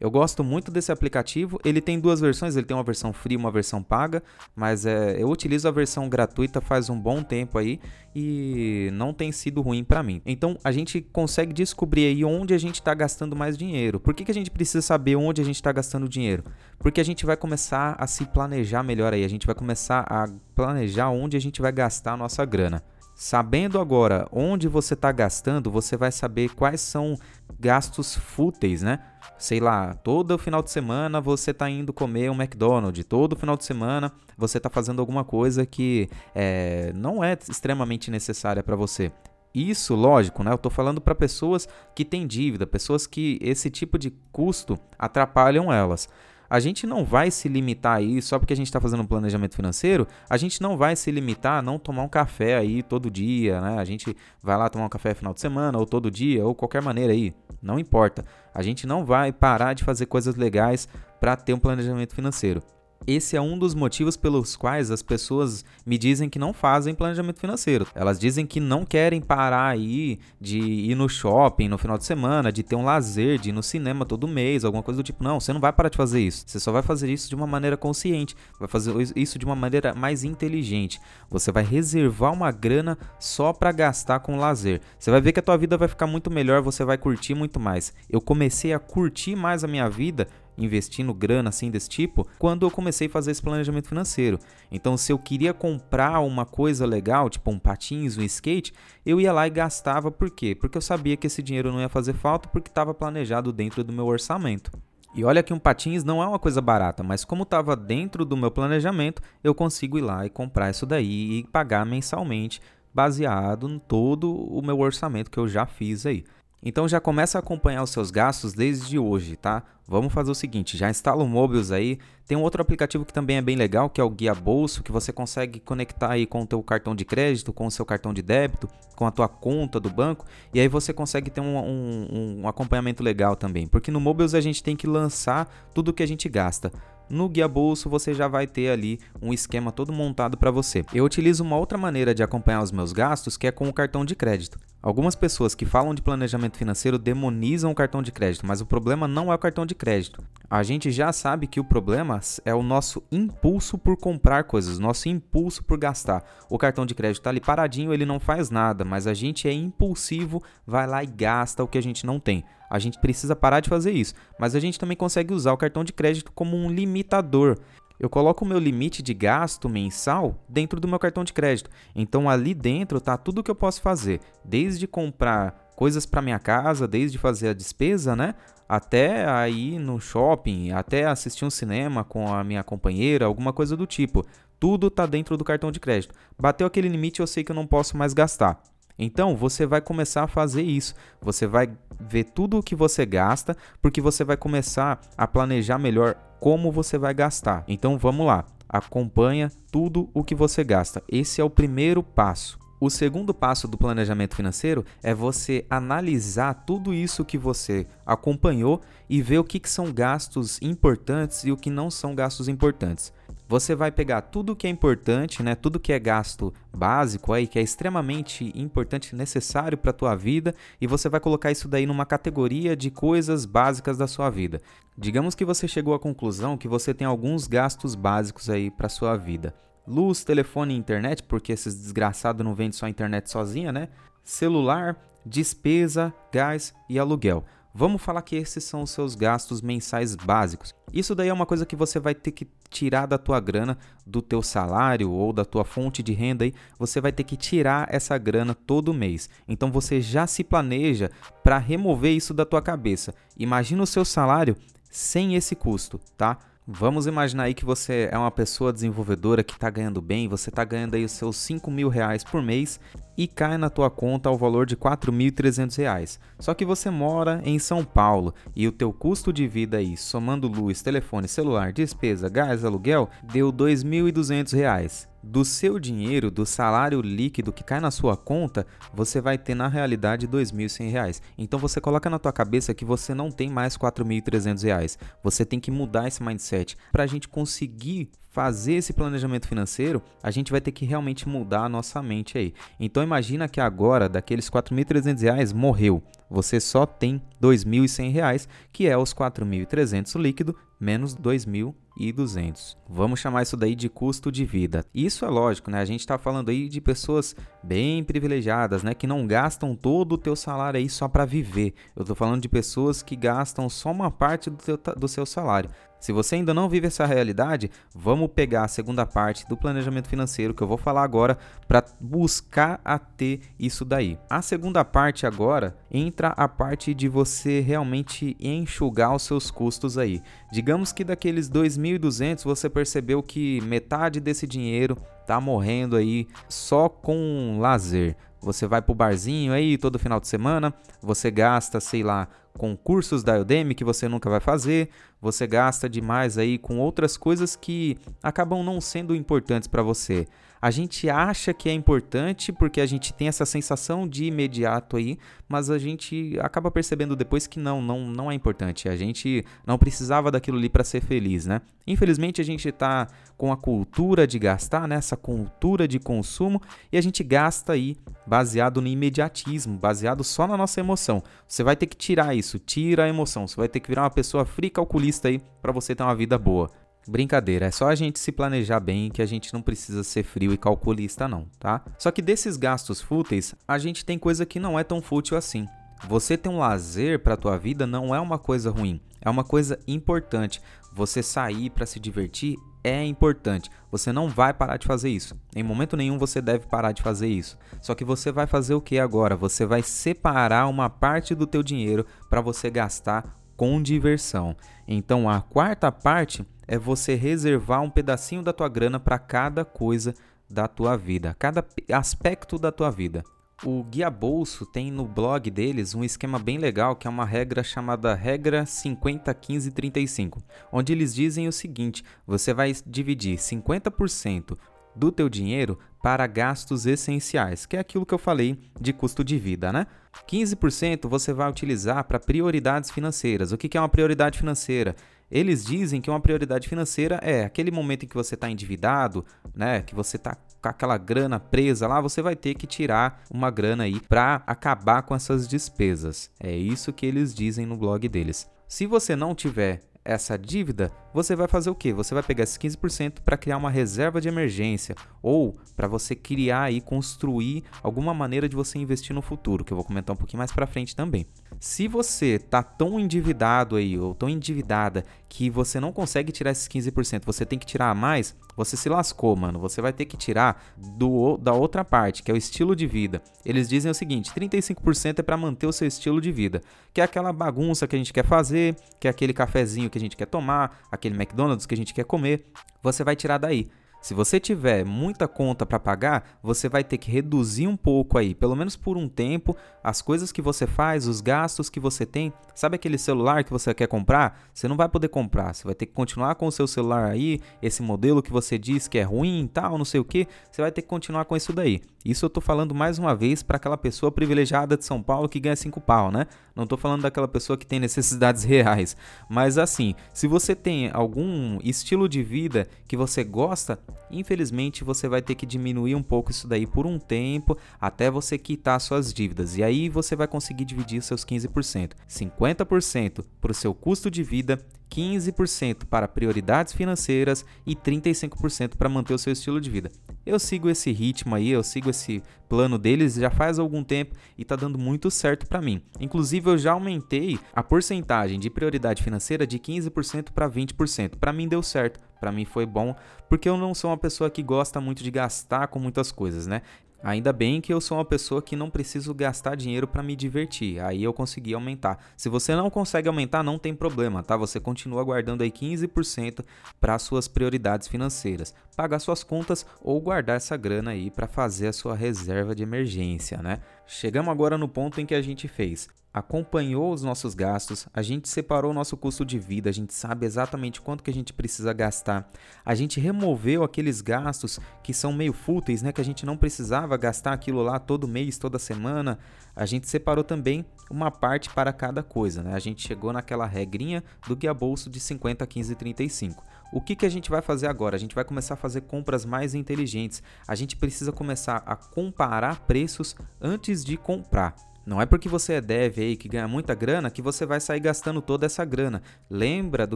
Eu 0.03 0.11
gosto 0.11 0.44
muito 0.44 0.69
desse 0.69 0.91
aplicativo. 0.91 1.57
Ele 1.63 1.79
tem 1.79 1.97
duas 1.97 2.19
versões, 2.19 2.57
ele 2.57 2.65
tem 2.65 2.75
uma 2.75 2.83
versão 2.83 3.13
free 3.13 3.35
e 3.35 3.38
uma 3.38 3.50
versão 3.50 3.81
paga, 3.81 4.21
mas 4.53 4.85
é, 4.85 5.15
eu 5.17 5.29
utilizo 5.29 5.65
a 5.65 5.71
versão 5.71 6.09
gratuita 6.09 6.59
faz 6.59 6.89
um 6.89 7.00
bom 7.00 7.23
tempo 7.23 7.57
aí 7.57 7.79
e 8.13 8.89
não 8.91 9.13
tem 9.13 9.31
sido 9.31 9.61
ruim 9.61 9.81
para 9.81 10.03
mim. 10.03 10.21
Então 10.25 10.57
a 10.61 10.73
gente 10.73 11.00
consegue 11.00 11.53
descobrir 11.53 12.07
aí 12.07 12.25
onde 12.25 12.53
a 12.53 12.57
gente 12.57 12.81
está 12.81 12.94
gastando 12.94 13.33
mais 13.33 13.57
dinheiro. 13.57 13.97
Por 13.97 14.13
que, 14.13 14.25
que 14.25 14.31
a 14.31 14.33
gente 14.33 14.51
precisa 14.51 14.81
saber 14.81 15.15
onde 15.15 15.41
a 15.41 15.45
gente 15.45 15.55
está 15.55 15.71
gastando 15.71 16.09
dinheiro? 16.09 16.44
Porque 16.77 17.00
a 17.00 17.05
gente 17.05 17.25
vai 17.25 17.38
começar 17.38 17.95
a 17.97 18.05
se 18.05 18.25
planejar 18.25 18.83
melhor 18.83 19.13
aí, 19.13 19.23
a 19.23 19.29
gente 19.29 19.45
vai 19.45 19.55
começar 19.55 20.01
a 20.01 20.27
planejar 20.53 21.11
onde 21.11 21.38
a 21.38 21.39
gente 21.39 21.61
vai 21.61 21.71
gastar 21.71 22.11
a 22.11 22.17
nossa 22.17 22.44
grana. 22.44 22.83
Sabendo 23.15 23.80
agora 23.80 24.27
onde 24.31 24.68
você 24.68 24.95
está 24.95 25.12
gastando, 25.12 25.69
você 25.69 25.95
vai 25.95 26.12
saber 26.12 26.50
quais 26.56 26.81
são 26.81 27.18
gastos 27.60 28.15
fúteis, 28.15 28.81
né? 28.81 29.00
Sei 29.38 29.60
lá, 29.60 29.94
todo 29.94 30.38
final 30.38 30.63
de 30.63 30.71
semana 30.71 31.21
você 31.21 31.51
está 31.51 31.69
indo 31.69 31.94
comer 31.94 32.31
um 32.31 32.36
McDonald's, 32.36 33.06
todo 33.06 33.36
final 33.36 33.56
de 33.56 33.65
semana 33.65 34.12
você 34.38 34.57
está 34.57 34.69
fazendo 34.69 35.00
alguma 35.00 35.24
coisa 35.24 35.65
que 35.65 36.10
é, 36.33 36.92
não 36.95 37.24
é 37.24 37.38
extremamente 37.50 38.10
necessária 38.10 38.63
para 38.63 38.75
você. 38.75 39.12
Isso, 39.53 39.93
lógico, 39.93 40.43
né? 40.43 40.51
Eu 40.51 40.55
estou 40.55 40.72
falando 40.72 41.00
para 41.00 41.13
pessoas 41.13 41.67
que 41.96 42.03
têm 42.03 42.25
dívida, 42.25 42.65
pessoas 42.65 43.05
que 43.05 43.38
esse 43.39 43.70
tipo 43.70 44.00
de 44.00 44.12
custo 44.32 44.79
atrapalham 44.98 45.72
elas 45.72 46.10
a 46.53 46.60
gente 46.60 46.86
não 46.86 47.03
vai 47.03 47.31
se 47.31 47.50
limitar 47.50 47.98
aí 47.98 48.22
só 48.22 48.38
porque 48.38 48.53
a 48.53 48.55
gente 48.55 48.67
está 48.67 48.79
fazendo 48.79 49.01
um 49.01 49.07
planejamento 49.07 49.55
financeiro, 49.55 50.07
a 50.29 50.38
gente 50.38 50.62
não 50.62 50.77
vai 50.77 50.95
se 50.95 51.10
limitar 51.10 51.57
a 51.57 51.62
não 51.63 51.79
tomar 51.79 52.03
um 52.03 52.07
café 52.07 52.55
aí 52.55 52.83
todo 52.83 53.10
dia, 53.10 53.60
né? 53.60 53.79
A 53.79 53.83
gente 53.83 54.15
vai 54.39 54.55
lá 54.55 54.69
tomar 54.69 54.86
um 54.86 54.89
café 54.89 55.15
final 55.15 55.33
de 55.33 55.41
semana, 55.41 55.79
ou 55.79 55.88
todo 55.88 56.12
dia, 56.12 56.45
ou 56.45 56.53
qualquer 56.53 56.79
maneira 56.79 57.12
aí, 57.12 57.33
não 57.60 57.79
importa. 57.79 58.24
A 58.53 58.62
gente 58.62 58.86
não 58.86 59.03
vai 59.03 59.31
parar 59.31 59.74
de 59.74 59.83
fazer 59.83 60.05
coisas 60.05 60.36
legais 60.36 60.88
para 61.19 61.36
ter 61.36 61.55
um 61.55 61.60
planejamento 61.60 62.13
financeiro. 62.13 62.62
Esse 63.05 63.36
é 63.36 63.41
um 63.41 63.57
dos 63.57 63.75
motivos 63.75 64.15
pelos 64.15 64.55
quais 64.55 64.89
as 64.89 65.01
pessoas 65.01 65.65
me 65.86 65.98
dizem 65.98 66.29
que 66.29 66.39
não 66.39 66.53
fazem 66.53 66.95
planejamento 66.95 67.39
financeiro. 67.39 67.86
Elas 67.93 68.17
dizem 68.17 68.45
que 68.45 68.60
não 68.60 68.86
querem 68.86 69.22
parar 69.22 69.67
aí 69.67 70.19
de 70.39 70.60
ir 70.60 70.95
no 70.95 71.10
shopping 71.10 71.67
no 71.67 71.77
final 71.77 71.98
de 71.98 72.05
semana, 72.05 72.51
de 72.51 72.63
ter 72.63 72.75
um 72.75 72.86
lazer, 72.86 73.38
de 73.38 73.50
ir 73.50 73.51
no 73.51 73.62
cinema 73.62 74.05
todo 74.05 74.27
mês, 74.27 74.63
alguma 74.63 74.81
coisa 74.81 75.01
do 75.01 75.05
tipo. 75.05 75.24
Não, 75.24 75.39
você 75.39 75.51
não 75.51 75.60
vai 75.60 75.74
parar 75.74 75.89
de 75.89 75.98
fazer 75.98 76.22
isso. 76.22 76.45
Você 76.48 76.60
só 76.60 76.72
vai 76.72 76.81
fazer 76.81 77.12
isso 77.12 77.27
de 77.27 77.36
uma 77.36 77.45
maneira 77.45 77.75
consciente, 77.75 78.36
vai 78.57 78.69
fazer 78.69 78.93
isso 79.17 79.38
de 79.38 79.45
uma 79.45 79.55
maneira 79.55 79.93
mais 79.93 80.24
inteligente. 80.24 81.00
Você 81.29 81.51
vai 81.51 81.63
reservar 81.63 82.31
uma 82.31 82.51
grana 82.51 82.98
só 83.19 83.51
para 83.51 83.72
gastar 83.72 84.22
com 84.22 84.38
lazer. 84.38 84.79
Você 84.98 85.12
vai 85.12 85.19
ver 85.19 85.33
que 85.33 85.39
a 85.39 85.43
tua 85.43 85.57
vida 85.57 85.77
vai 85.77 85.89
ficar 85.89 86.07
muito 86.07 86.31
melhor, 86.31 86.62
você 86.62 86.86
vai 86.86 86.98
curtir 86.98 87.36
muito 87.36 87.60
mais. 87.60 87.93
Eu 88.10 88.22
comecei 88.22 88.72
a 88.72 88.79
curtir 88.79 89.36
mais 89.36 89.63
a 89.63 89.67
minha 89.67 89.89
vida 89.89 90.27
investindo 90.57 91.13
grana 91.13 91.50
assim 91.50 91.69
desse 91.69 91.89
tipo 91.89 92.27
quando 92.38 92.65
eu 92.65 92.72
comecei 92.72 93.07
a 93.07 93.10
fazer 93.10 93.31
esse 93.31 93.41
planejamento 93.41 93.88
financeiro. 93.88 94.39
Então, 94.72 94.98
se 94.98 95.12
eu 95.12 95.19
queria 95.19 95.53
comprar 95.53 96.19
uma 96.19 96.45
coisa 96.45 96.86
legal, 96.86 97.29
tipo 97.29 97.51
um 97.51 97.60
patins, 97.60 98.17
um 98.17 98.24
skate, 98.24 98.74
eu 99.05 99.19
ia 99.19 99.33
lá 99.33 99.48
e 99.48 99.50
gastava 99.50 100.12
por 100.12 100.29
quê? 100.29 100.55
Porque 100.55 100.77
eu 100.77 100.81
sabia 100.81 101.17
que 101.17 101.27
esse 101.27 101.41
dinheiro 101.41 101.72
não 101.72 101.79
ia 101.79 101.89
fazer 101.89 102.13
falta 102.13 102.48
porque 102.50 102.69
estava 102.69 102.93
planejado 102.93 103.51
dentro 103.51 103.83
do 103.83 103.93
meu 103.93 104.05
orçamento. 104.05 104.72
E 105.15 105.24
olha 105.24 105.43
que 105.43 105.53
um 105.53 105.60
patins 105.60 106.03
não 106.03 106.24
é 106.24 106.27
uma 106.27 106.39
coisa 106.39 106.60
barata, 106.60 107.03
mas 107.03 107.24
como 107.24 107.43
estava 107.43 107.75
dentro 107.75 108.25
do 108.25 108.36
meu 108.36 108.50
planejamento, 108.50 109.22
eu 109.43 109.53
consigo 109.53 109.98
ir 110.00 110.01
lá 110.01 110.25
e 110.25 110.29
comprar 110.29 110.72
isso 110.72 110.88
daí 110.88 111.39
e 111.39 111.43
pagar 111.43 111.86
mensalmente, 111.86 112.60
baseado 112.91 113.69
em 113.69 113.77
todo 113.77 114.33
o 114.33 114.60
meu 114.63 114.79
orçamento 114.79 115.29
que 115.29 115.38
eu 115.38 115.48
já 115.48 115.67
fiz 115.67 116.07
aí. 116.07 116.24
Então 116.65 116.88
já 116.88 117.00
começa 117.00 117.38
a 117.38 117.39
acompanhar 117.39 117.84
os 117.84 117.89
seus 117.89 118.10
gastos 118.10 118.53
desde 118.53 118.98
hoje, 118.98 119.36
tá? 119.36 119.63
Vamos 119.86 120.13
fazer 120.13 120.32
o 120.32 120.36
seguinte, 120.36 120.77
já 120.77 120.89
instala 120.89 121.22
o 121.22 121.27
Mobius 121.27 121.72
aí. 121.72 122.00
Tem 122.25 122.38
um 122.38 122.41
outro 122.41 122.62
aplicativo 122.62 123.03
que 123.03 123.12
também 123.12 123.36
é 123.36 123.41
bem 123.41 123.58
legal, 123.58 123.89
que 123.89 124.00
é 124.00 124.03
o 124.03 124.10
Guia 124.10 124.34
Bolso, 124.34 124.82
que 124.82 124.93
você 124.93 125.12
consegue 125.12 125.60
conectar 125.60 126.12
aí 126.12 126.25
com 126.25 126.43
o 126.43 126.48
teu 126.48 126.63
cartão 126.63 126.96
de 126.96 127.03
crédito, 127.03 127.51
com 127.51 127.67
o 127.67 127.72
seu 127.72 127.86
cartão 127.86 128.13
de 128.13 128.22
débito, 128.22 128.70
com 128.96 129.05
a 129.05 129.12
tua 129.12 129.27
conta 129.27 129.77
do 129.77 129.89
banco, 129.89 130.25
e 130.53 130.60
aí 130.60 130.70
você 130.70 130.93
consegue 130.93 131.29
ter 131.29 131.41
um, 131.41 131.58
um, 131.58 132.41
um 132.41 132.48
acompanhamento 132.48 133.03
legal 133.03 133.36
também. 133.36 133.67
Porque 133.67 133.91
no 133.91 134.00
Mobius 134.00 134.34
a 134.34 134.39
gente 134.39 134.63
tem 134.63 134.75
que 134.75 134.88
lançar 134.88 135.50
tudo 135.74 135.91
que 135.91 136.01
a 136.01 136.08
gente 136.08 136.29
gasta. 136.29 136.72
No 137.10 137.27
guia 137.27 137.48
bolso 137.48 137.89
você 137.89 138.13
já 138.13 138.29
vai 138.29 138.48
ter 138.48 138.70
ali 138.70 139.00
um 139.22 139.34
esquema 139.34 139.70
todo 139.70 139.91
montado 139.91 140.38
para 140.38 140.50
você. 140.50 140.86
Eu 140.93 141.03
utilizo 141.03 141.43
uma 141.43 141.58
outra 141.58 141.77
maneira 141.77 142.15
de 142.15 142.24
acompanhar 142.24 142.63
os 142.63 142.72
meus 142.72 142.93
gastos, 142.93 143.36
que 143.36 143.48
é 143.48 143.51
com 143.51 143.67
o 143.67 143.74
cartão 143.74 144.05
de 144.05 144.15
crédito. 144.15 144.58
Algumas 144.83 145.15
pessoas 145.15 145.55
que 145.55 145.65
falam 145.65 145.95
de 145.95 146.01
planejamento 146.01 146.57
financeiro 146.57 146.99
demonizam 146.99 147.71
o 147.71 147.75
cartão 147.75 148.01
de 148.03 148.11
crédito, 148.11 148.45
mas 148.45 148.59
o 148.59 148.65
problema 148.65 149.07
não 149.07 149.31
é 149.31 149.35
o 149.35 149.39
cartão 149.39 149.65
de 149.65 149.73
crédito. 149.73 150.21
A 150.49 150.61
gente 150.61 150.91
já 150.91 151.13
sabe 151.13 151.47
que 151.47 151.57
o 151.57 151.63
problema 151.63 152.19
é 152.43 152.53
o 152.53 152.61
nosso 152.61 153.01
impulso 153.09 153.77
por 153.77 153.95
comprar 153.95 154.43
coisas, 154.43 154.79
nosso 154.79 155.07
impulso 155.07 155.63
por 155.63 155.77
gastar. 155.77 156.21
O 156.49 156.57
cartão 156.57 156.85
de 156.85 156.93
crédito 156.93 157.21
está 157.21 157.29
ali 157.29 157.39
paradinho, 157.39 157.93
ele 157.93 158.05
não 158.05 158.19
faz 158.19 158.49
nada, 158.49 158.83
mas 158.83 159.07
a 159.07 159.13
gente 159.13 159.47
é 159.47 159.53
impulsivo, 159.53 160.43
vai 160.67 160.85
lá 160.85 161.01
e 161.01 161.07
gasta 161.07 161.63
o 161.63 161.67
que 161.67 161.77
a 161.77 161.81
gente 161.81 162.05
não 162.05 162.19
tem. 162.19 162.43
A 162.69 162.77
gente 162.77 162.99
precisa 162.99 163.37
parar 163.37 163.61
de 163.61 163.69
fazer 163.69 163.91
isso, 163.91 164.15
mas 164.37 164.53
a 164.53 164.59
gente 164.59 164.77
também 164.77 164.97
consegue 164.97 165.33
usar 165.33 165.53
o 165.53 165.57
cartão 165.57 165.83
de 165.83 165.93
crédito 165.93 166.29
como 166.33 166.57
um 166.57 166.69
limitador. 166.69 167.57
Eu 168.00 168.09
coloco 168.09 168.43
o 168.43 168.47
meu 168.47 168.59
limite 168.59 169.01
de 169.01 169.13
gasto 169.13 169.69
mensal 169.69 170.43
dentro 170.47 170.79
do 170.79 170.88
meu 170.88 171.00
cartão 171.00 171.23
de 171.23 171.33
crédito. 171.33 171.69
Então 171.95 172.29
ali 172.29 172.53
dentro 172.53 172.97
está 172.97 173.17
tudo 173.17 173.43
que 173.43 173.51
eu 173.51 173.55
posso 173.55 173.81
fazer, 173.81 174.19
desde 174.43 174.88
comprar 174.88 175.71
coisas 175.75 176.05
para 176.05 176.21
minha 176.21 176.39
casa, 176.39 176.88
desde 176.88 177.17
fazer 177.17 177.50
a 177.50 177.53
despesa, 177.53 178.15
né? 178.15 178.35
Até 178.67 179.29
aí 179.29 179.77
no 179.77 180.00
shopping, 180.00 180.71
até 180.71 181.05
assistir 181.05 181.45
um 181.45 181.50
cinema 181.50 182.03
com 182.03 182.33
a 182.33 182.43
minha 182.43 182.63
companheira, 182.63 183.25
alguma 183.25 183.53
coisa 183.53 183.75
do 183.75 183.85
tipo. 183.85 184.25
Tudo 184.59 184.88
está 184.88 185.05
dentro 185.05 185.35
do 185.35 185.43
cartão 185.43 185.71
de 185.71 185.79
crédito. 185.79 186.15
Bateu 186.39 186.65
aquele 186.65 186.88
limite, 186.88 187.19
eu 187.19 187.27
sei 187.27 187.43
que 187.43 187.51
eu 187.51 187.55
não 187.55 187.67
posso 187.67 187.97
mais 187.97 188.13
gastar. 188.13 188.62
Então 188.97 189.35
você 189.35 189.65
vai 189.65 189.81
começar 189.81 190.23
a 190.23 190.27
fazer 190.27 190.62
isso. 190.62 190.93
Você 191.21 191.47
vai 191.47 191.67
ver 192.00 192.25
tudo 192.25 192.57
o 192.57 192.63
que 192.63 192.75
você 192.75 193.05
gasta, 193.05 193.55
porque 193.81 194.01
você 194.01 194.23
vai 194.23 194.38
começar 194.38 195.00
a 195.17 195.27
planejar 195.27 195.77
melhor 195.77 196.15
como 196.39 196.71
você 196.71 196.97
vai 196.97 197.13
gastar. 197.13 197.63
Então 197.67 197.97
vamos 197.97 198.25
lá, 198.25 198.45
acompanha 198.67 199.51
tudo 199.71 200.09
o 200.13 200.23
que 200.23 200.35
você 200.35 200.63
gasta. 200.63 201.01
Esse 201.07 201.39
é 201.39 201.43
o 201.43 201.50
primeiro 201.50 202.03
passo. 202.03 202.59
O 202.83 202.89
segundo 202.89 203.33
passo 203.33 203.65
do 203.65 203.77
planejamento 203.77 204.35
financeiro 204.35 204.83
é 205.01 205.13
você 205.13 205.65
analisar 205.69 206.53
tudo 206.65 206.93
isso 206.93 207.23
que 207.23 207.38
você 207.38 207.88
acompanhou 208.05 208.81
e 209.09 209.21
ver 209.21 209.38
o 209.38 209.43
que, 209.45 209.57
que 209.57 209.69
são 209.69 209.89
gastos 209.89 210.62
importantes 210.62 211.45
e 211.45 211.51
o 211.53 211.55
que 211.55 211.69
não 211.69 211.89
são 211.89 212.13
gastos 212.13 212.50
importantes. 212.50 213.13
Você 213.47 213.75
vai 213.75 213.91
pegar 213.91 214.21
tudo 214.21 214.55
que 214.55 214.65
é 214.65 214.69
importante, 214.69 215.43
né, 215.43 215.53
tudo 215.53 215.79
que 215.79 215.93
é 215.93 216.00
gasto 216.00 216.53
básico 216.75 217.33
aí, 217.33 217.45
que 217.45 217.59
é 217.59 217.62
extremamente 217.62 218.51
importante 218.55 219.15
necessário 219.15 219.77
para 219.77 219.91
a 219.91 219.93
tua 219.93 220.15
vida, 220.15 220.55
e 220.79 220.88
você 220.88 221.09
vai 221.09 221.19
colocar 221.19 221.51
isso 221.51 221.67
daí 221.67 221.85
numa 221.85 222.05
categoria 222.05 222.75
de 222.75 222.89
coisas 222.89 223.45
básicas 223.45 223.97
da 223.97 224.07
sua 224.07 224.29
vida. 224.29 224.62
Digamos 224.97 225.35
que 225.35 225.45
você 225.45 225.67
chegou 225.67 225.93
à 225.93 226.00
conclusão 226.00 226.57
que 226.57 226.67
você 226.67 226.93
tem 226.93 227.05
alguns 227.05 227.47
gastos 227.47 227.95
básicos 227.95 228.50
aí 228.50 228.71
para 228.71 228.89
sua 228.89 229.17
vida. 229.17 229.53
Luz, 229.85 230.23
telefone 230.23 230.73
e 230.73 230.77
internet, 230.77 231.23
porque 231.23 231.51
esses 231.51 231.75
desgraçados 231.75 232.45
não 232.45 232.55
vendem 232.55 232.71
só 232.71 232.88
internet 232.88 233.29
sozinha, 233.29 233.71
né? 233.71 233.89
Celular, 234.23 234.97
despesa, 235.25 236.13
gás 236.31 236.73
e 236.89 236.97
aluguel. 236.97 237.43
Vamos 237.75 238.03
falar 238.03 238.22
que 238.22 238.36
esses 238.36 238.63
são 238.63 238.84
os 238.84 238.92
seus 238.92 239.15
gastos 239.15 239.60
mensais 239.60 240.15
básicos. 240.15 240.75
Isso 240.94 241.15
daí 241.15 241.30
é 241.30 241.34
uma 241.34 241.46
coisa 241.46 241.65
que 241.65 241.75
você 241.75 242.00
vai 242.00 242.13
ter 242.13 242.32
que 242.32 242.48
tirar 242.70 243.08
da 243.08 243.18
tua 243.18 243.39
grana, 243.39 243.77
do 244.06 244.22
teu 244.22 244.44
salário 244.44 245.10
ou 245.10 245.34
da 245.34 245.44
tua 245.44 245.65
fonte 245.65 246.03
de 246.03 246.13
renda 246.13 246.46
aí, 246.46 246.53
você 246.77 247.01
vai 247.01 247.12
ter 247.12 247.24
que 247.24 247.36
tirar 247.36 247.88
essa 247.89 248.15
grana 248.18 248.53
todo 248.53 248.94
mês. 248.94 249.27
Então 249.48 249.72
você 249.72 250.00
já 250.01 250.27
se 250.27 250.44
planeja 250.44 251.10
para 251.44 251.58
remover 251.58 252.15
isso 252.15 252.32
da 252.32 252.46
tua 252.46 252.62
cabeça. 252.62 253.15
Imagina 253.36 253.82
o 253.82 253.88
seu 253.88 254.06
salário 254.06 254.56
sem 254.92 255.36
esse 255.36 255.56
custo, 255.56 256.00
tá? 256.15 256.38
Vamos 256.65 257.08
imaginar 257.08 257.43
aí 257.43 257.53
que 257.53 257.65
você 257.65 258.08
é 258.10 258.17
uma 258.17 258.32
pessoa 258.32 258.72
desenvolvedora 258.72 259.43
que 259.43 259.51
está 259.51 259.70
ganhando 259.70 260.01
bem, 260.01 260.29
você 260.29 260.50
está 260.50 260.63
ganhando 260.63 260.96
aí 260.96 261.03
os 261.03 261.12
seus 261.12 261.36
5 261.36 261.70
mil 261.70 261.89
reais 261.89 262.24
por 262.24 262.41
mês 262.41 262.79
e 263.17 263.27
cai 263.27 263.58
na 263.58 263.70
tua 263.70 263.89
conta 263.89 264.29
ao 264.29 264.38
valor 264.38 264.65
de 264.65 264.77
4.300 264.77 265.77
reais. 265.77 266.20
Só 266.39 266.53
que 266.53 266.63
você 266.63 266.89
mora 266.89 267.41
em 267.43 267.60
São 267.60 267.84
Paulo 267.84 268.34
e 268.55 268.65
o 268.65 268.72
teu 268.72 268.93
custo 268.93 269.34
de 269.34 269.46
vida 269.46 269.75
aí, 269.75 269.98
somando 269.98 270.48
luz, 270.48 270.82
telefone, 270.82 271.27
celular, 271.27 271.74
despesa, 271.74 272.29
gás, 272.29 272.63
aluguel, 272.63 273.10
deu 273.24 273.51
2.200 273.51 274.55
reais 274.55 275.12
do 275.24 275.46
seu 275.46 275.80
dinheiro, 275.80 276.30
do 276.30 276.46
salário 276.46 277.01
líquido 277.01 277.53
que 277.53 277.63
cai 277.63 277.80
na 277.80 277.89
sua 277.89 278.18
conta, 278.18 278.68
você 278.94 279.22
vai 279.22 279.38
ter 279.38 279.56
na 279.56 279.68
realidade 279.68 280.25
R$ 280.25 280.32
2.100. 280.34 281.22
Então 281.38 281.58
você 281.58 281.80
coloca 281.80 282.10
na 282.10 282.20
tua 282.20 282.34
cabeça 282.34 282.74
que 282.74 282.84
você 282.84 283.13
não 283.13 283.32
tem 283.32 283.50
mais 283.50 283.75
R$ 283.75 283.82
4.300. 283.82 284.98
Você 285.24 285.46
tem 285.46 285.60
que 285.60 285.72
mudar 285.72 286.08
esse 286.08 286.22
mindset 286.22 286.77
para 286.92 287.03
a 287.03 287.08
gente 287.08 287.30
conseguir 287.30 288.12
fazer 288.34 288.74
esse 288.74 288.92
planejamento 288.92 289.48
financeiro, 289.48 290.01
a 290.24 290.32
gente 290.32 290.51
vai 290.51 290.60
ter 290.60 290.72
que 290.72 290.86
realmente 290.86 291.30
mudar 291.30 291.65
a 291.65 291.70
nossa 291.70 292.01
mente 292.01 292.36
aí. 292.36 292.51
Então 292.80 293.03
imagina 293.03 293.48
que 293.48 293.62
agora, 293.62 294.10
daqueles 294.10 294.48
R$ 294.48 294.60
4.300, 294.60 295.53
morreu. 295.53 296.01
Você 296.33 296.59
só 296.59 296.83
tem 296.83 297.21
R$ 297.39 297.47
2.100, 297.47 298.47
que 298.71 298.87
é 298.87 298.97
os 298.97 299.11
R$ 299.11 299.19
4.300 299.19 300.19
líquido 300.19 300.55
menos 300.79 301.13
R$ 301.13 301.21
2.200. 301.21 302.75
Vamos 302.89 303.19
chamar 303.19 303.43
isso 303.43 303.55
daí 303.55 303.75
de 303.75 303.87
custo 303.87 304.31
de 304.31 304.43
vida. 304.43 304.83
Isso 304.95 305.25
é 305.25 305.29
lógico, 305.29 305.69
né? 305.69 305.77
A 305.77 305.85
gente 305.85 305.99
está 305.99 306.17
falando 306.17 306.49
aí 306.49 306.67
de 306.67 306.81
pessoas 306.81 307.35
bem 307.61 308.03
privilegiadas, 308.03 308.81
né? 308.81 308.95
Que 308.95 309.05
não 309.05 309.27
gastam 309.27 309.75
todo 309.75 310.13
o 310.13 310.17
teu 310.17 310.35
salário 310.35 310.79
aí 310.79 310.89
só 310.89 311.07
para 311.07 311.23
viver. 311.23 311.75
Eu 311.95 312.01
estou 312.01 312.15
falando 312.15 312.41
de 312.41 312.49
pessoas 312.49 313.03
que 313.03 313.15
gastam 313.15 313.69
só 313.69 313.91
uma 313.91 314.09
parte 314.09 314.49
do, 314.49 314.57
teu, 314.57 314.79
do 314.97 315.07
seu 315.07 315.27
salário. 315.27 315.69
Se 316.03 316.12
você 316.12 316.36
ainda 316.36 316.53
não 316.53 316.67
vive 316.67 316.88
essa 316.88 317.05
realidade, 317.05 317.72
vamos 317.95 318.29
pegar 318.36 318.65
a 318.65 318.67
segunda 318.67 319.05
parte 319.05 319.48
do 319.48 319.55
planejamento 319.55 320.10
financeiro 320.10 320.53
que 320.53 320.62
eu 320.62 320.67
vou 320.67 320.77
falar 320.77 321.01
agora 321.01 321.38
para 321.65 321.81
buscar 321.98 322.81
a 322.83 323.00
ter 323.00 323.39
isso 323.57 323.86
daí. 323.86 324.19
A 324.29 324.41
segunda 324.41 324.83
parte 324.83 325.25
agora 325.25 325.77
entra 325.89 326.33
a 326.36 326.45
parte 326.45 326.93
de 326.93 327.07
você 327.07 327.62
realmente 327.62 328.36
enxugar 328.38 329.15
os 329.15 329.24
seus 329.24 329.50
custos 329.50 329.98
aí. 329.98 330.22
Digamos 330.51 330.91
que 330.91 331.05
daqueles 331.05 331.50
2.200 331.50 332.43
você 332.43 332.69
percebeu 332.69 333.24
que 333.24 333.62
metade 333.62 334.19
desse 334.19 334.45
dinheiro 334.45 334.98
tá 335.25 335.39
morrendo 335.39 335.95
aí 335.95 336.27
só 336.50 336.89
com 336.89 337.60
lazer. 337.62 338.17
Você 338.43 338.67
vai 338.67 338.81
pro 338.81 338.93
barzinho 338.93 339.53
aí 339.53 339.77
todo 339.77 339.97
final 339.97 340.19
de 340.19 340.27
semana, 340.27 340.73
você 341.01 341.31
gasta, 341.31 341.79
sei 341.79 342.03
lá, 342.03 342.27
com 342.57 342.75
cursos 342.75 343.23
da 343.23 343.39
Udemy 343.39 343.73
que 343.73 343.85
você 343.85 344.07
nunca 344.09 344.29
vai 344.29 344.41
fazer, 344.41 344.89
você 345.21 345.47
gasta 345.47 345.89
demais 345.89 346.38
aí 346.38 346.57
com 346.57 346.77
outras 346.77 347.15
coisas 347.15 347.55
que 347.55 347.97
acabam 348.21 348.62
não 348.62 348.81
sendo 348.81 349.15
importantes 349.15 349.67
para 349.67 349.81
você. 349.81 350.27
A 350.63 350.72
gente 350.72 351.10
acha 351.10 351.53
que 351.53 351.67
é 351.67 351.74
importante 351.74 352.53
porque 352.53 352.79
a 352.79 352.86
gente 352.86 353.13
tem 353.13 353.27
essa 353.27 353.46
sensação 353.46 354.08
de 354.08 354.24
imediato 354.24 354.96
aí, 354.96 355.17
mas 355.46 355.70
a 355.70 355.77
gente 355.77 356.38
acaba 356.39 356.72
percebendo 356.72 357.17
depois 357.17 357.46
que 357.46 357.60
não, 357.60 357.82
não, 357.82 358.08
não 358.08 358.32
é 358.32 358.34
importante. 358.34 358.88
A 358.88 358.96
gente 358.96 359.43
não 359.67 359.77
precisava 359.77 360.32
daquilo 360.32 360.58
ali 360.58 360.70
para 360.70 360.86
ser 360.86 361.01
feliz, 361.01 361.46
né? 361.46 361.60
Infelizmente 361.86 362.39
a 362.39 362.46
gente 362.46 362.70
está 362.70 363.10
com 363.38 363.51
a 363.51 363.58
cultura 363.58 364.25
de 364.25 364.39
gastar, 364.39 364.88
né? 364.88 364.96
essa 364.96 365.17
cultura 365.17 365.86
de 365.86 366.00
consumo, 366.00 366.62
e 366.89 366.98
a 366.98 367.01
gente 367.01 367.25
gasta 367.25 367.74
aí 367.74 367.98
baseado 368.25 368.79
no 368.79 368.88
imediatismo, 368.88 369.77
baseado 369.77 370.24
só 370.24 370.48
na 370.48 370.55
nossa 370.55 370.79
emoção. 370.79 371.22
Você 371.46 371.62
vai 371.62 371.75
ter 371.75 371.88
que 371.88 371.98
tirar 371.98 372.38
isso, 372.38 372.58
tira 372.58 373.03
a 373.03 373.10
emoção. 373.10 373.46
Você 373.46 373.58
vai 373.58 373.67
ter 373.67 373.82
que 373.82 373.89
virar 373.89 374.03
uma 374.03 374.10
pessoa 374.10 374.46
fria 374.46 374.70
calculista 374.70 375.27
aí 375.27 375.41
para 375.62 375.74
você 375.74 375.93
ter 375.93 376.03
uma 376.03 376.15
vida 376.15 376.38
boa. 376.38 376.72
Brincadeira, 377.07 377.65
é 377.65 377.72
só 377.72 377.89
a 377.89 377.95
gente 377.95 378.19
se 378.19 378.31
planejar 378.31 378.79
bem 378.79 379.10
que 379.10 379.22
a 379.22 379.25
gente 379.25 379.53
não 379.53 379.62
precisa 379.62 380.03
ser 380.03 380.24
frio 380.24 380.53
e 380.53 380.57
calculista 380.57 381.27
não, 381.27 381.48
tá? 381.60 381.83
Só 381.98 382.12
que 382.12 382.22
desses 382.22 382.55
gastos 382.55 383.01
fúteis, 383.01 383.53
a 383.67 383.77
gente 383.77 384.05
tem 384.05 384.17
coisa 384.17 384.45
que 384.45 384.60
não 384.60 384.79
é 384.79 384.83
tão 384.83 385.01
fútil 385.01 385.38
assim. 385.38 385.67
Você 386.07 386.38
ter 386.38 386.50
um 386.50 386.57
lazer 386.57 387.19
para 387.19 387.38
tua 387.38 387.57
vida 387.57 387.88
não 387.88 388.13
é 388.13 388.19
uma 388.19 388.38
coisa 388.38 388.69
ruim, 388.69 389.00
é 389.22 389.29
uma 389.29 389.43
coisa 389.43 389.79
importante. 389.88 390.62
Você 390.93 391.24
sair 391.24 391.69
para 391.69 391.86
se 391.86 392.00
divertir 392.00 392.57
é 392.83 393.03
importante. 393.03 393.69
Você 393.89 394.12
não 394.12 394.27
vai 394.27 394.53
parar 394.53 394.77
de 394.77 394.86
fazer 394.86 395.10
isso. 395.10 395.39
Em 395.55 395.63
momento 395.63 395.95
nenhum 395.95 396.17
você 396.17 396.41
deve 396.41 396.67
parar 396.67 396.91
de 396.91 397.01
fazer 397.01 397.27
isso. 397.27 397.57
Só 397.81 397.95
que 397.95 398.03
você 398.03 398.31
vai 398.31 398.45
fazer 398.45 398.74
o 398.74 398.81
que 398.81 399.00
agora? 399.00 399.36
Você 399.36 399.65
vai 399.65 399.81
separar 399.81 400.67
uma 400.67 400.89
parte 400.89 401.33
do 401.33 401.48
teu 401.48 401.63
dinheiro 401.63 402.05
para 402.29 402.41
você 402.41 402.69
gastar 402.69 403.42
com 403.63 403.82
diversão. 403.82 404.58
Então 404.86 405.29
a 405.29 405.39
quarta 405.39 405.89
parte 405.89 406.46
é 406.67 406.77
você 406.77 407.15
reservar 407.15 407.82
um 407.82 407.89
pedacinho 407.89 408.43
da 408.43 408.51
tua 408.51 408.67
grana 408.67 409.00
para 409.00 409.17
cada 409.17 409.63
coisa 409.63 410.13
da 410.50 410.67
tua 410.67 410.98
vida, 410.98 411.34
cada 411.39 411.65
aspecto 411.93 412.60
da 412.60 412.74
tua 412.74 412.91
vida. 412.91 413.24
o 413.63 413.82
Guia 413.86 414.10
Bolso 414.10 414.65
tem 414.65 414.91
no 414.91 415.08
blog 415.08 415.50
deles 415.50 415.96
um 415.96 416.03
esquema 416.03 416.38
bem 416.38 416.58
legal 416.58 416.93
que 416.93 417.08
é 417.08 417.10
uma 417.10 417.24
regra 417.24 417.63
chamada 417.63 418.13
regra 418.13 418.65
50 418.65 419.34
15 419.34 419.72
35, 419.72 420.43
onde 420.70 420.91
eles 420.91 421.15
dizem 421.15 421.48
o 421.48 421.53
seguinte: 421.53 422.03
você 422.27 422.53
vai 422.53 422.74
dividir 422.86 423.38
50% 423.38 424.58
do 424.93 425.10
teu 425.10 425.29
dinheiro 425.29 425.79
para 426.03 426.27
gastos 426.27 426.86
essenciais, 426.86 427.65
que 427.65 427.77
é 427.77 427.79
aquilo 427.79 428.05
que 428.05 428.13
eu 428.13 428.17
falei 428.17 428.60
de 428.77 428.91
custo 428.91 429.24
de 429.24 429.39
vida, 429.39 429.72
né? 429.72 429.88
15% 430.27 431.07
você 431.07 431.31
vai 431.31 431.50
utilizar 431.50 432.03
para 432.03 432.19
prioridades 432.19 432.91
financeiras. 432.91 433.53
O 433.53 433.57
que 433.57 433.77
é 433.77 433.79
uma 433.79 433.88
prioridade 433.88 434.38
financeira? 434.38 434.98
Eles 435.31 435.63
dizem 435.63 436.01
que 436.01 436.10
uma 436.10 436.19
prioridade 436.19 436.67
financeira 436.67 437.22
é 437.24 437.45
aquele 437.45 437.72
momento 437.72 438.03
em 438.03 438.07
que 438.10 438.17
você 438.17 438.36
está 438.36 438.50
endividado, 438.50 439.25
né? 439.55 439.81
Que 439.81 439.95
você 439.95 440.17
está 440.17 440.36
com 440.62 440.67
aquela 440.67 440.98
grana 440.98 441.39
presa 441.39 441.88
lá, 441.88 442.01
você 442.01 442.22
vai 442.22 442.36
ter 442.36 442.55
que 442.55 442.67
tirar 442.67 443.24
uma 443.31 443.50
grana 443.50 443.86
aí 443.86 444.01
para 444.01 444.43
acabar 444.45 445.03
com 445.03 445.15
essas 445.15 445.48
despesas. 445.48 446.29
É 446.38 446.53
isso 446.53 446.91
que 446.91 447.05
eles 447.05 447.33
dizem 447.33 447.65
no 447.65 447.77
blog 447.77 448.10
deles. 448.10 448.45
Se 448.67 448.86
você 448.86 449.15
não 449.15 449.33
tiver 449.33 449.81
essa 450.05 450.38
dívida, 450.38 450.91
você 451.13 451.36
vai 451.36 451.48
fazer 451.48 451.69
o 451.69 451.75
quê? 451.75 451.93
Você 451.93 452.13
vai 452.13 452.24
pegar 452.24 452.43
esses 452.43 452.57
15% 452.57 453.22
para 453.24 453.38
criar 453.38 453.57
uma 453.57 453.69
reserva 453.69 454.19
de 454.19 454.27
emergência 454.27 454.95
ou 455.22 455.57
para 455.75 455.88
você 455.88 456.15
criar 456.15 456.72
e 456.72 456.81
construir 456.81 457.63
alguma 457.81 458.13
maneira 458.13 458.50
de 458.50 458.55
você 458.55 458.77
investir 458.77 459.15
no 459.15 459.22
futuro, 459.22 459.63
que 459.63 459.72
eu 459.72 459.77
vou 459.77 459.86
comentar 459.86 460.13
um 460.13 460.17
pouquinho 460.17 460.39
mais 460.39 460.51
para 460.51 460.67
frente 460.67 460.95
também. 460.95 461.25
Se 461.60 461.88
você 461.88 462.38
tá 462.38 462.62
tão 462.62 463.00
endividado 463.00 463.75
aí 463.75 463.98
ou 463.98 464.13
tão 464.13 464.29
endividada 464.29 465.05
que 465.29 465.50
você 465.50 465.79
não 465.79 465.91
consegue 465.91 466.31
tirar 466.31 466.51
esses 466.51 466.67
15%, 466.67 467.24
você 467.25 467.45
tem 467.45 467.57
que 467.57 467.65
tirar 467.65 467.89
a 467.89 467.95
mais, 467.95 468.36
você 468.55 468.77
se 468.77 468.89
lascou, 468.89 469.36
mano. 469.36 469.60
Você 469.60 469.81
vai 469.81 469.91
ter 469.91 470.05
que 470.05 470.17
tirar 470.17 470.63
do, 470.77 471.38
da 471.38 471.53
outra 471.53 471.83
parte, 471.83 472.22
que 472.22 472.31
é 472.31 472.33
o 472.33 472.38
estilo 472.38 472.75
de 472.75 472.86
vida. 472.86 473.22
Eles 473.45 473.67
dizem 473.67 473.91
o 473.91 473.95
seguinte: 473.95 474.31
35% 474.31 475.19
é 475.19 475.24
para 475.24 475.38
manter 475.38 475.67
o 475.67 475.74
seu 475.74 475.88
estilo 475.88 476.22
de 476.22 476.31
vida, 476.31 476.62
que 476.93 477.01
é 477.01 477.03
aquela 477.03 477.33
bagunça 477.33 477.88
que 477.88 477.95
a 477.95 478.00
gente 478.00 478.13
quer 478.13 478.25
fazer, 478.25 478.75
que 479.00 479.07
é 479.07 479.12
aquele 479.12 479.33
cafezinho 479.33 479.89
que 479.89 479.98
a 479.98 480.01
gente 480.01 480.17
quer 480.17 480.27
tomar, 480.27 480.81
aquele 480.91 481.15
McDonald's 481.15 481.65
que 481.65 481.74
a 481.74 481.77
gente 481.77 481.93
quer 481.93 482.05
comer. 482.05 482.45
Você 482.81 483.03
vai 483.03 483.15
tirar 483.15 483.38
daí. 483.38 483.69
Se 484.03 484.13
você 484.13 484.38
tiver 484.38 484.83
muita 484.83 485.29
conta 485.29 485.65
para 485.65 485.79
pagar, 485.79 486.38
você 486.43 486.67
vai 486.67 486.83
ter 486.83 486.98
que 486.98 487.10
reduzir 487.10 487.67
um 487.67 487.77
pouco 487.77 488.17
aí, 488.17 488.36
pelo 488.36 488.53
menos 488.53 488.75
por 488.75 488.98
um 488.98 489.07
tempo, 489.07 489.55
as 489.81 490.01
coisas 490.01 490.29
que 490.29 490.41
você 490.41 490.67
faz, 490.67 491.07
os 491.07 491.22
gastos 491.22 491.69
que 491.69 491.79
você 491.79 492.05
tem. 492.05 492.33
Sabe 492.53 492.75
aquele 492.75 492.98
celular 492.98 493.45
que 493.45 493.51
você 493.51 493.74
quer 493.74 493.88
comprar? 493.88 494.41
Você 494.53 494.67
não 494.67 494.75
vai 494.75 494.89
poder 494.89 495.07
comprar, 495.07 495.55
você 495.55 495.63
vai 495.63 495.74
ter 495.74 495.86
que 495.86 495.93
continuar 495.93 496.36
com 496.36 496.48
o 496.48 496.51
seu 496.51 496.67
celular 496.67 497.05
aí, 497.05 497.39
esse 497.62 497.81
modelo 497.81 498.22
que 498.22 498.29
você 498.29 498.60
diz 498.60 498.89
que 498.89 498.98
é 498.98 499.03
ruim 499.03 499.50
tal, 499.53 499.77
não 499.77 499.86
sei 499.86 500.01
o 500.01 500.05
que, 500.05 500.27
você 500.51 500.62
vai 500.62 500.69
ter 500.69 500.81
que 500.81 500.88
continuar 500.89 501.24
com 501.24 501.38
isso 501.38 501.53
daí. 501.53 501.81
Isso 502.03 502.25
eu 502.25 502.29
tô 502.29 502.41
falando 502.41 502.75
mais 502.75 503.00
uma 503.00 503.15
vez 503.15 503.41
para 503.41 503.55
aquela 503.55 503.77
pessoa 503.77 504.12
privilegiada 504.12 504.75
de 504.75 504.83
São 504.83 505.01
Paulo 505.01 505.29
que 505.29 505.39
ganha 505.39 505.55
5 505.55 505.79
pau, 505.79 506.12
né? 506.12 506.27
Não 506.53 506.67
tô 506.67 506.75
falando 506.75 507.03
daquela 507.03 507.29
pessoa 507.29 507.57
que 507.57 507.65
tem 507.65 507.79
necessidades 507.79 508.43
reais. 508.43 508.98
Mas 509.29 509.57
assim, 509.57 509.95
se 510.13 510.27
você 510.27 510.53
tem 510.53 510.91
algum 510.91 511.60
estilo 511.63 512.10
de 512.10 512.22
vida 512.22 512.67
que 512.86 512.98
você 512.98 513.24
gosta, 513.24 513.79
infelizmente 514.12 514.83
você 514.83 515.07
vai 515.07 515.21
ter 515.21 515.35
que 515.35 515.45
diminuir 515.45 515.95
um 515.95 516.03
pouco 516.03 516.31
isso 516.31 516.47
daí 516.47 516.65
por 516.65 516.85
um 516.85 517.00
tempo 517.00 517.57
até 517.79 518.09
você 518.09 518.38
quitar 518.38 518.79
suas 518.79 519.13
dívidas. 519.13 519.57
E 519.57 519.63
aí 519.63 519.89
você 519.89 520.15
vai 520.15 520.27
conseguir 520.27 520.65
dividir 520.65 521.01
seus 521.01 521.25
15%. 521.25 521.91
50% 522.07 523.23
para 523.41 523.51
o 523.51 523.55
seu 523.55 523.73
custo 523.73 524.09
de 524.09 524.23
vida 524.23 524.63
15% 524.93 525.85
para 525.89 526.07
prioridades 526.07 526.71
financeiras 526.71 527.43
e 527.65 527.75
35% 527.75 528.75
para 528.77 528.88
manter 528.88 529.15
o 529.15 529.17
seu 529.17 529.33
estilo 529.33 529.59
de 529.59 529.69
vida. 529.69 529.91
Eu 530.23 530.38
sigo 530.38 530.69
esse 530.69 530.91
ritmo 530.91 531.33
aí, 531.33 531.50
eu 531.50 531.63
sigo 531.63 531.89
esse 531.89 532.21
plano 532.47 532.77
deles 532.77 533.15
já 533.15 533.31
faz 533.31 533.57
algum 533.57 533.83
tempo 533.83 534.15
e 534.38 534.43
está 534.43 534.55
dando 534.55 534.77
muito 534.77 535.09
certo 535.09 535.47
para 535.47 535.62
mim. 535.62 535.81
Inclusive 536.00 536.51
eu 536.51 536.57
já 536.57 536.73
aumentei 536.73 537.39
a 537.55 537.63
porcentagem 537.63 538.39
de 538.39 538.51
prioridade 538.51 539.01
financeira 539.01 539.47
de 539.47 539.57
15% 539.57 540.31
para 540.31 540.47
20%. 540.47 541.17
Para 541.17 541.33
mim 541.33 541.47
deu 541.47 541.63
certo, 541.63 542.00
para 542.19 542.31
mim 542.31 542.45
foi 542.45 542.65
bom, 542.65 542.95
porque 543.27 543.50
eu 543.50 543.57
não 543.57 543.73
sou 543.73 543.89
uma 543.89 543.97
pessoa 543.97 544.29
que 544.29 544.43
gosta 544.43 544.79
muito 544.79 545.03
de 545.03 545.09
gastar 545.09 545.67
com 545.67 545.79
muitas 545.79 546.12
coisas, 546.12 546.45
né? 546.45 546.62
Ainda 547.03 547.33
bem 547.33 547.60
que 547.60 547.74
eu 547.74 547.81
sou 547.81 547.98
uma 547.98 548.05
pessoa 548.05 548.41
que 548.41 548.55
não 548.55 548.69
preciso 548.69 549.13
gastar 549.13 549.55
dinheiro 549.55 549.86
para 549.86 550.01
me 550.01 550.15
divertir. 550.15 550.79
Aí 550.79 551.03
eu 551.03 551.11
consegui 551.11 551.53
aumentar. 551.53 552.00
Se 552.16 552.29
você 552.29 552.55
não 552.55 552.70
consegue 552.70 553.09
aumentar, 553.09 553.44
não 553.44 553.59
tem 553.59 553.75
problema, 553.75 554.24
tá? 554.24 554.37
Você 554.37 554.57
continua 554.57 555.03
guardando 555.03 555.42
aí 555.42 555.51
15% 555.51 556.46
para 556.79 556.98
suas 556.98 557.27
prioridades 557.27 557.89
financeiras, 557.89 558.55
pagar 558.77 559.00
suas 559.00 559.22
contas 559.22 559.66
ou 559.81 560.00
guardar 560.00 560.37
essa 560.37 560.55
grana 560.55 560.92
aí 560.92 561.11
para 561.11 561.27
fazer 561.27 561.68
a 561.68 561.74
sua 561.74 561.94
reserva 561.94 562.55
de 562.55 562.63
emergência, 562.63 563.39
né? 563.39 563.59
Chegamos 563.85 564.31
agora 564.31 564.57
no 564.57 564.67
ponto 564.67 565.00
em 565.00 565.05
que 565.05 565.15
a 565.15 565.22
gente 565.22 565.48
fez 565.48 565.87
acompanhou 566.13 566.93
os 566.93 567.01
nossos 567.01 567.33
gastos, 567.33 567.87
a 567.91 568.03
gente 568.03 568.29
separou 568.29 568.69
o 568.69 568.74
nosso 568.74 568.96
custo 568.96 569.25
de 569.25 569.39
vida, 569.39 569.69
a 569.69 569.74
gente 569.74 569.93
sabe 569.93 570.27
exatamente 570.27 570.79
quanto 570.79 571.03
que 571.03 571.09
a 571.09 571.13
gente 571.13 571.33
precisa 571.33 571.74
gastar. 571.74 572.29
A 572.63 572.75
gente 572.75 573.00
removeu 573.00 573.63
aqueles 573.63 574.00
gastos 574.00 574.59
que 574.83 574.93
são 574.93 575.11
meio 575.11 575.33
fúteis, 575.33 575.81
né, 575.81 575.91
que 575.91 576.00
a 576.00 576.05
gente 576.05 576.24
não 576.24 576.37
precisava 576.37 576.96
gastar 576.98 577.33
aquilo 577.33 577.63
lá 577.63 577.79
todo 577.79 578.07
mês, 578.07 578.37
toda 578.37 578.59
semana. 578.59 579.17
A 579.55 579.65
gente 579.65 579.89
separou 579.89 580.24
também 580.24 580.63
uma 580.89 581.09
parte 581.09 581.50
para 581.50 581.74
cada 581.74 582.03
coisa, 582.03 582.43
né? 582.43 582.53
A 582.53 582.59
gente 582.59 582.87
chegou 582.87 583.11
naquela 583.11 583.48
regrinha 583.48 584.03
do 584.27 584.35
guia 584.35 584.53
bolso 584.53 584.89
de 584.89 585.00
50, 585.00 585.46
15 585.48 585.74
e 585.74 585.75
35. 585.75 586.43
O 586.74 586.81
que, 586.81 586.96
que 586.96 587.05
a 587.05 587.09
gente 587.09 587.29
vai 587.29 587.40
fazer 587.40 587.68
agora? 587.68 587.96
A 587.96 588.00
gente 588.00 588.16
vai 588.16 588.24
começar 588.24 588.55
a 588.55 588.57
fazer 588.57 588.81
compras 588.81 589.25
mais 589.25 589.53
inteligentes. 589.53 590.24
A 590.48 590.55
gente 590.55 590.75
precisa 590.75 591.12
começar 591.12 591.62
a 591.68 591.75
comparar 591.75 592.62
preços 592.62 593.16
antes 593.40 593.86
de 593.86 593.96
comprar. 593.96 594.55
Não 594.83 595.00
é 595.00 595.05
porque 595.05 595.29
você 595.29 595.53
é 595.53 595.62
dev 595.62 596.00
aí 596.00 596.18
que 596.18 596.27
ganha 596.27 596.48
muita 596.48 596.74
grana 596.74 597.12
que 597.12 597.22
você 597.22 597.46
vai 597.46 597.62
sair 597.62 597.79
gastando 597.79 598.24
toda 598.24 598.48
essa 598.48 598.66
grana. 598.66 599.03
Lembra 599.29 599.86
do 599.86 599.96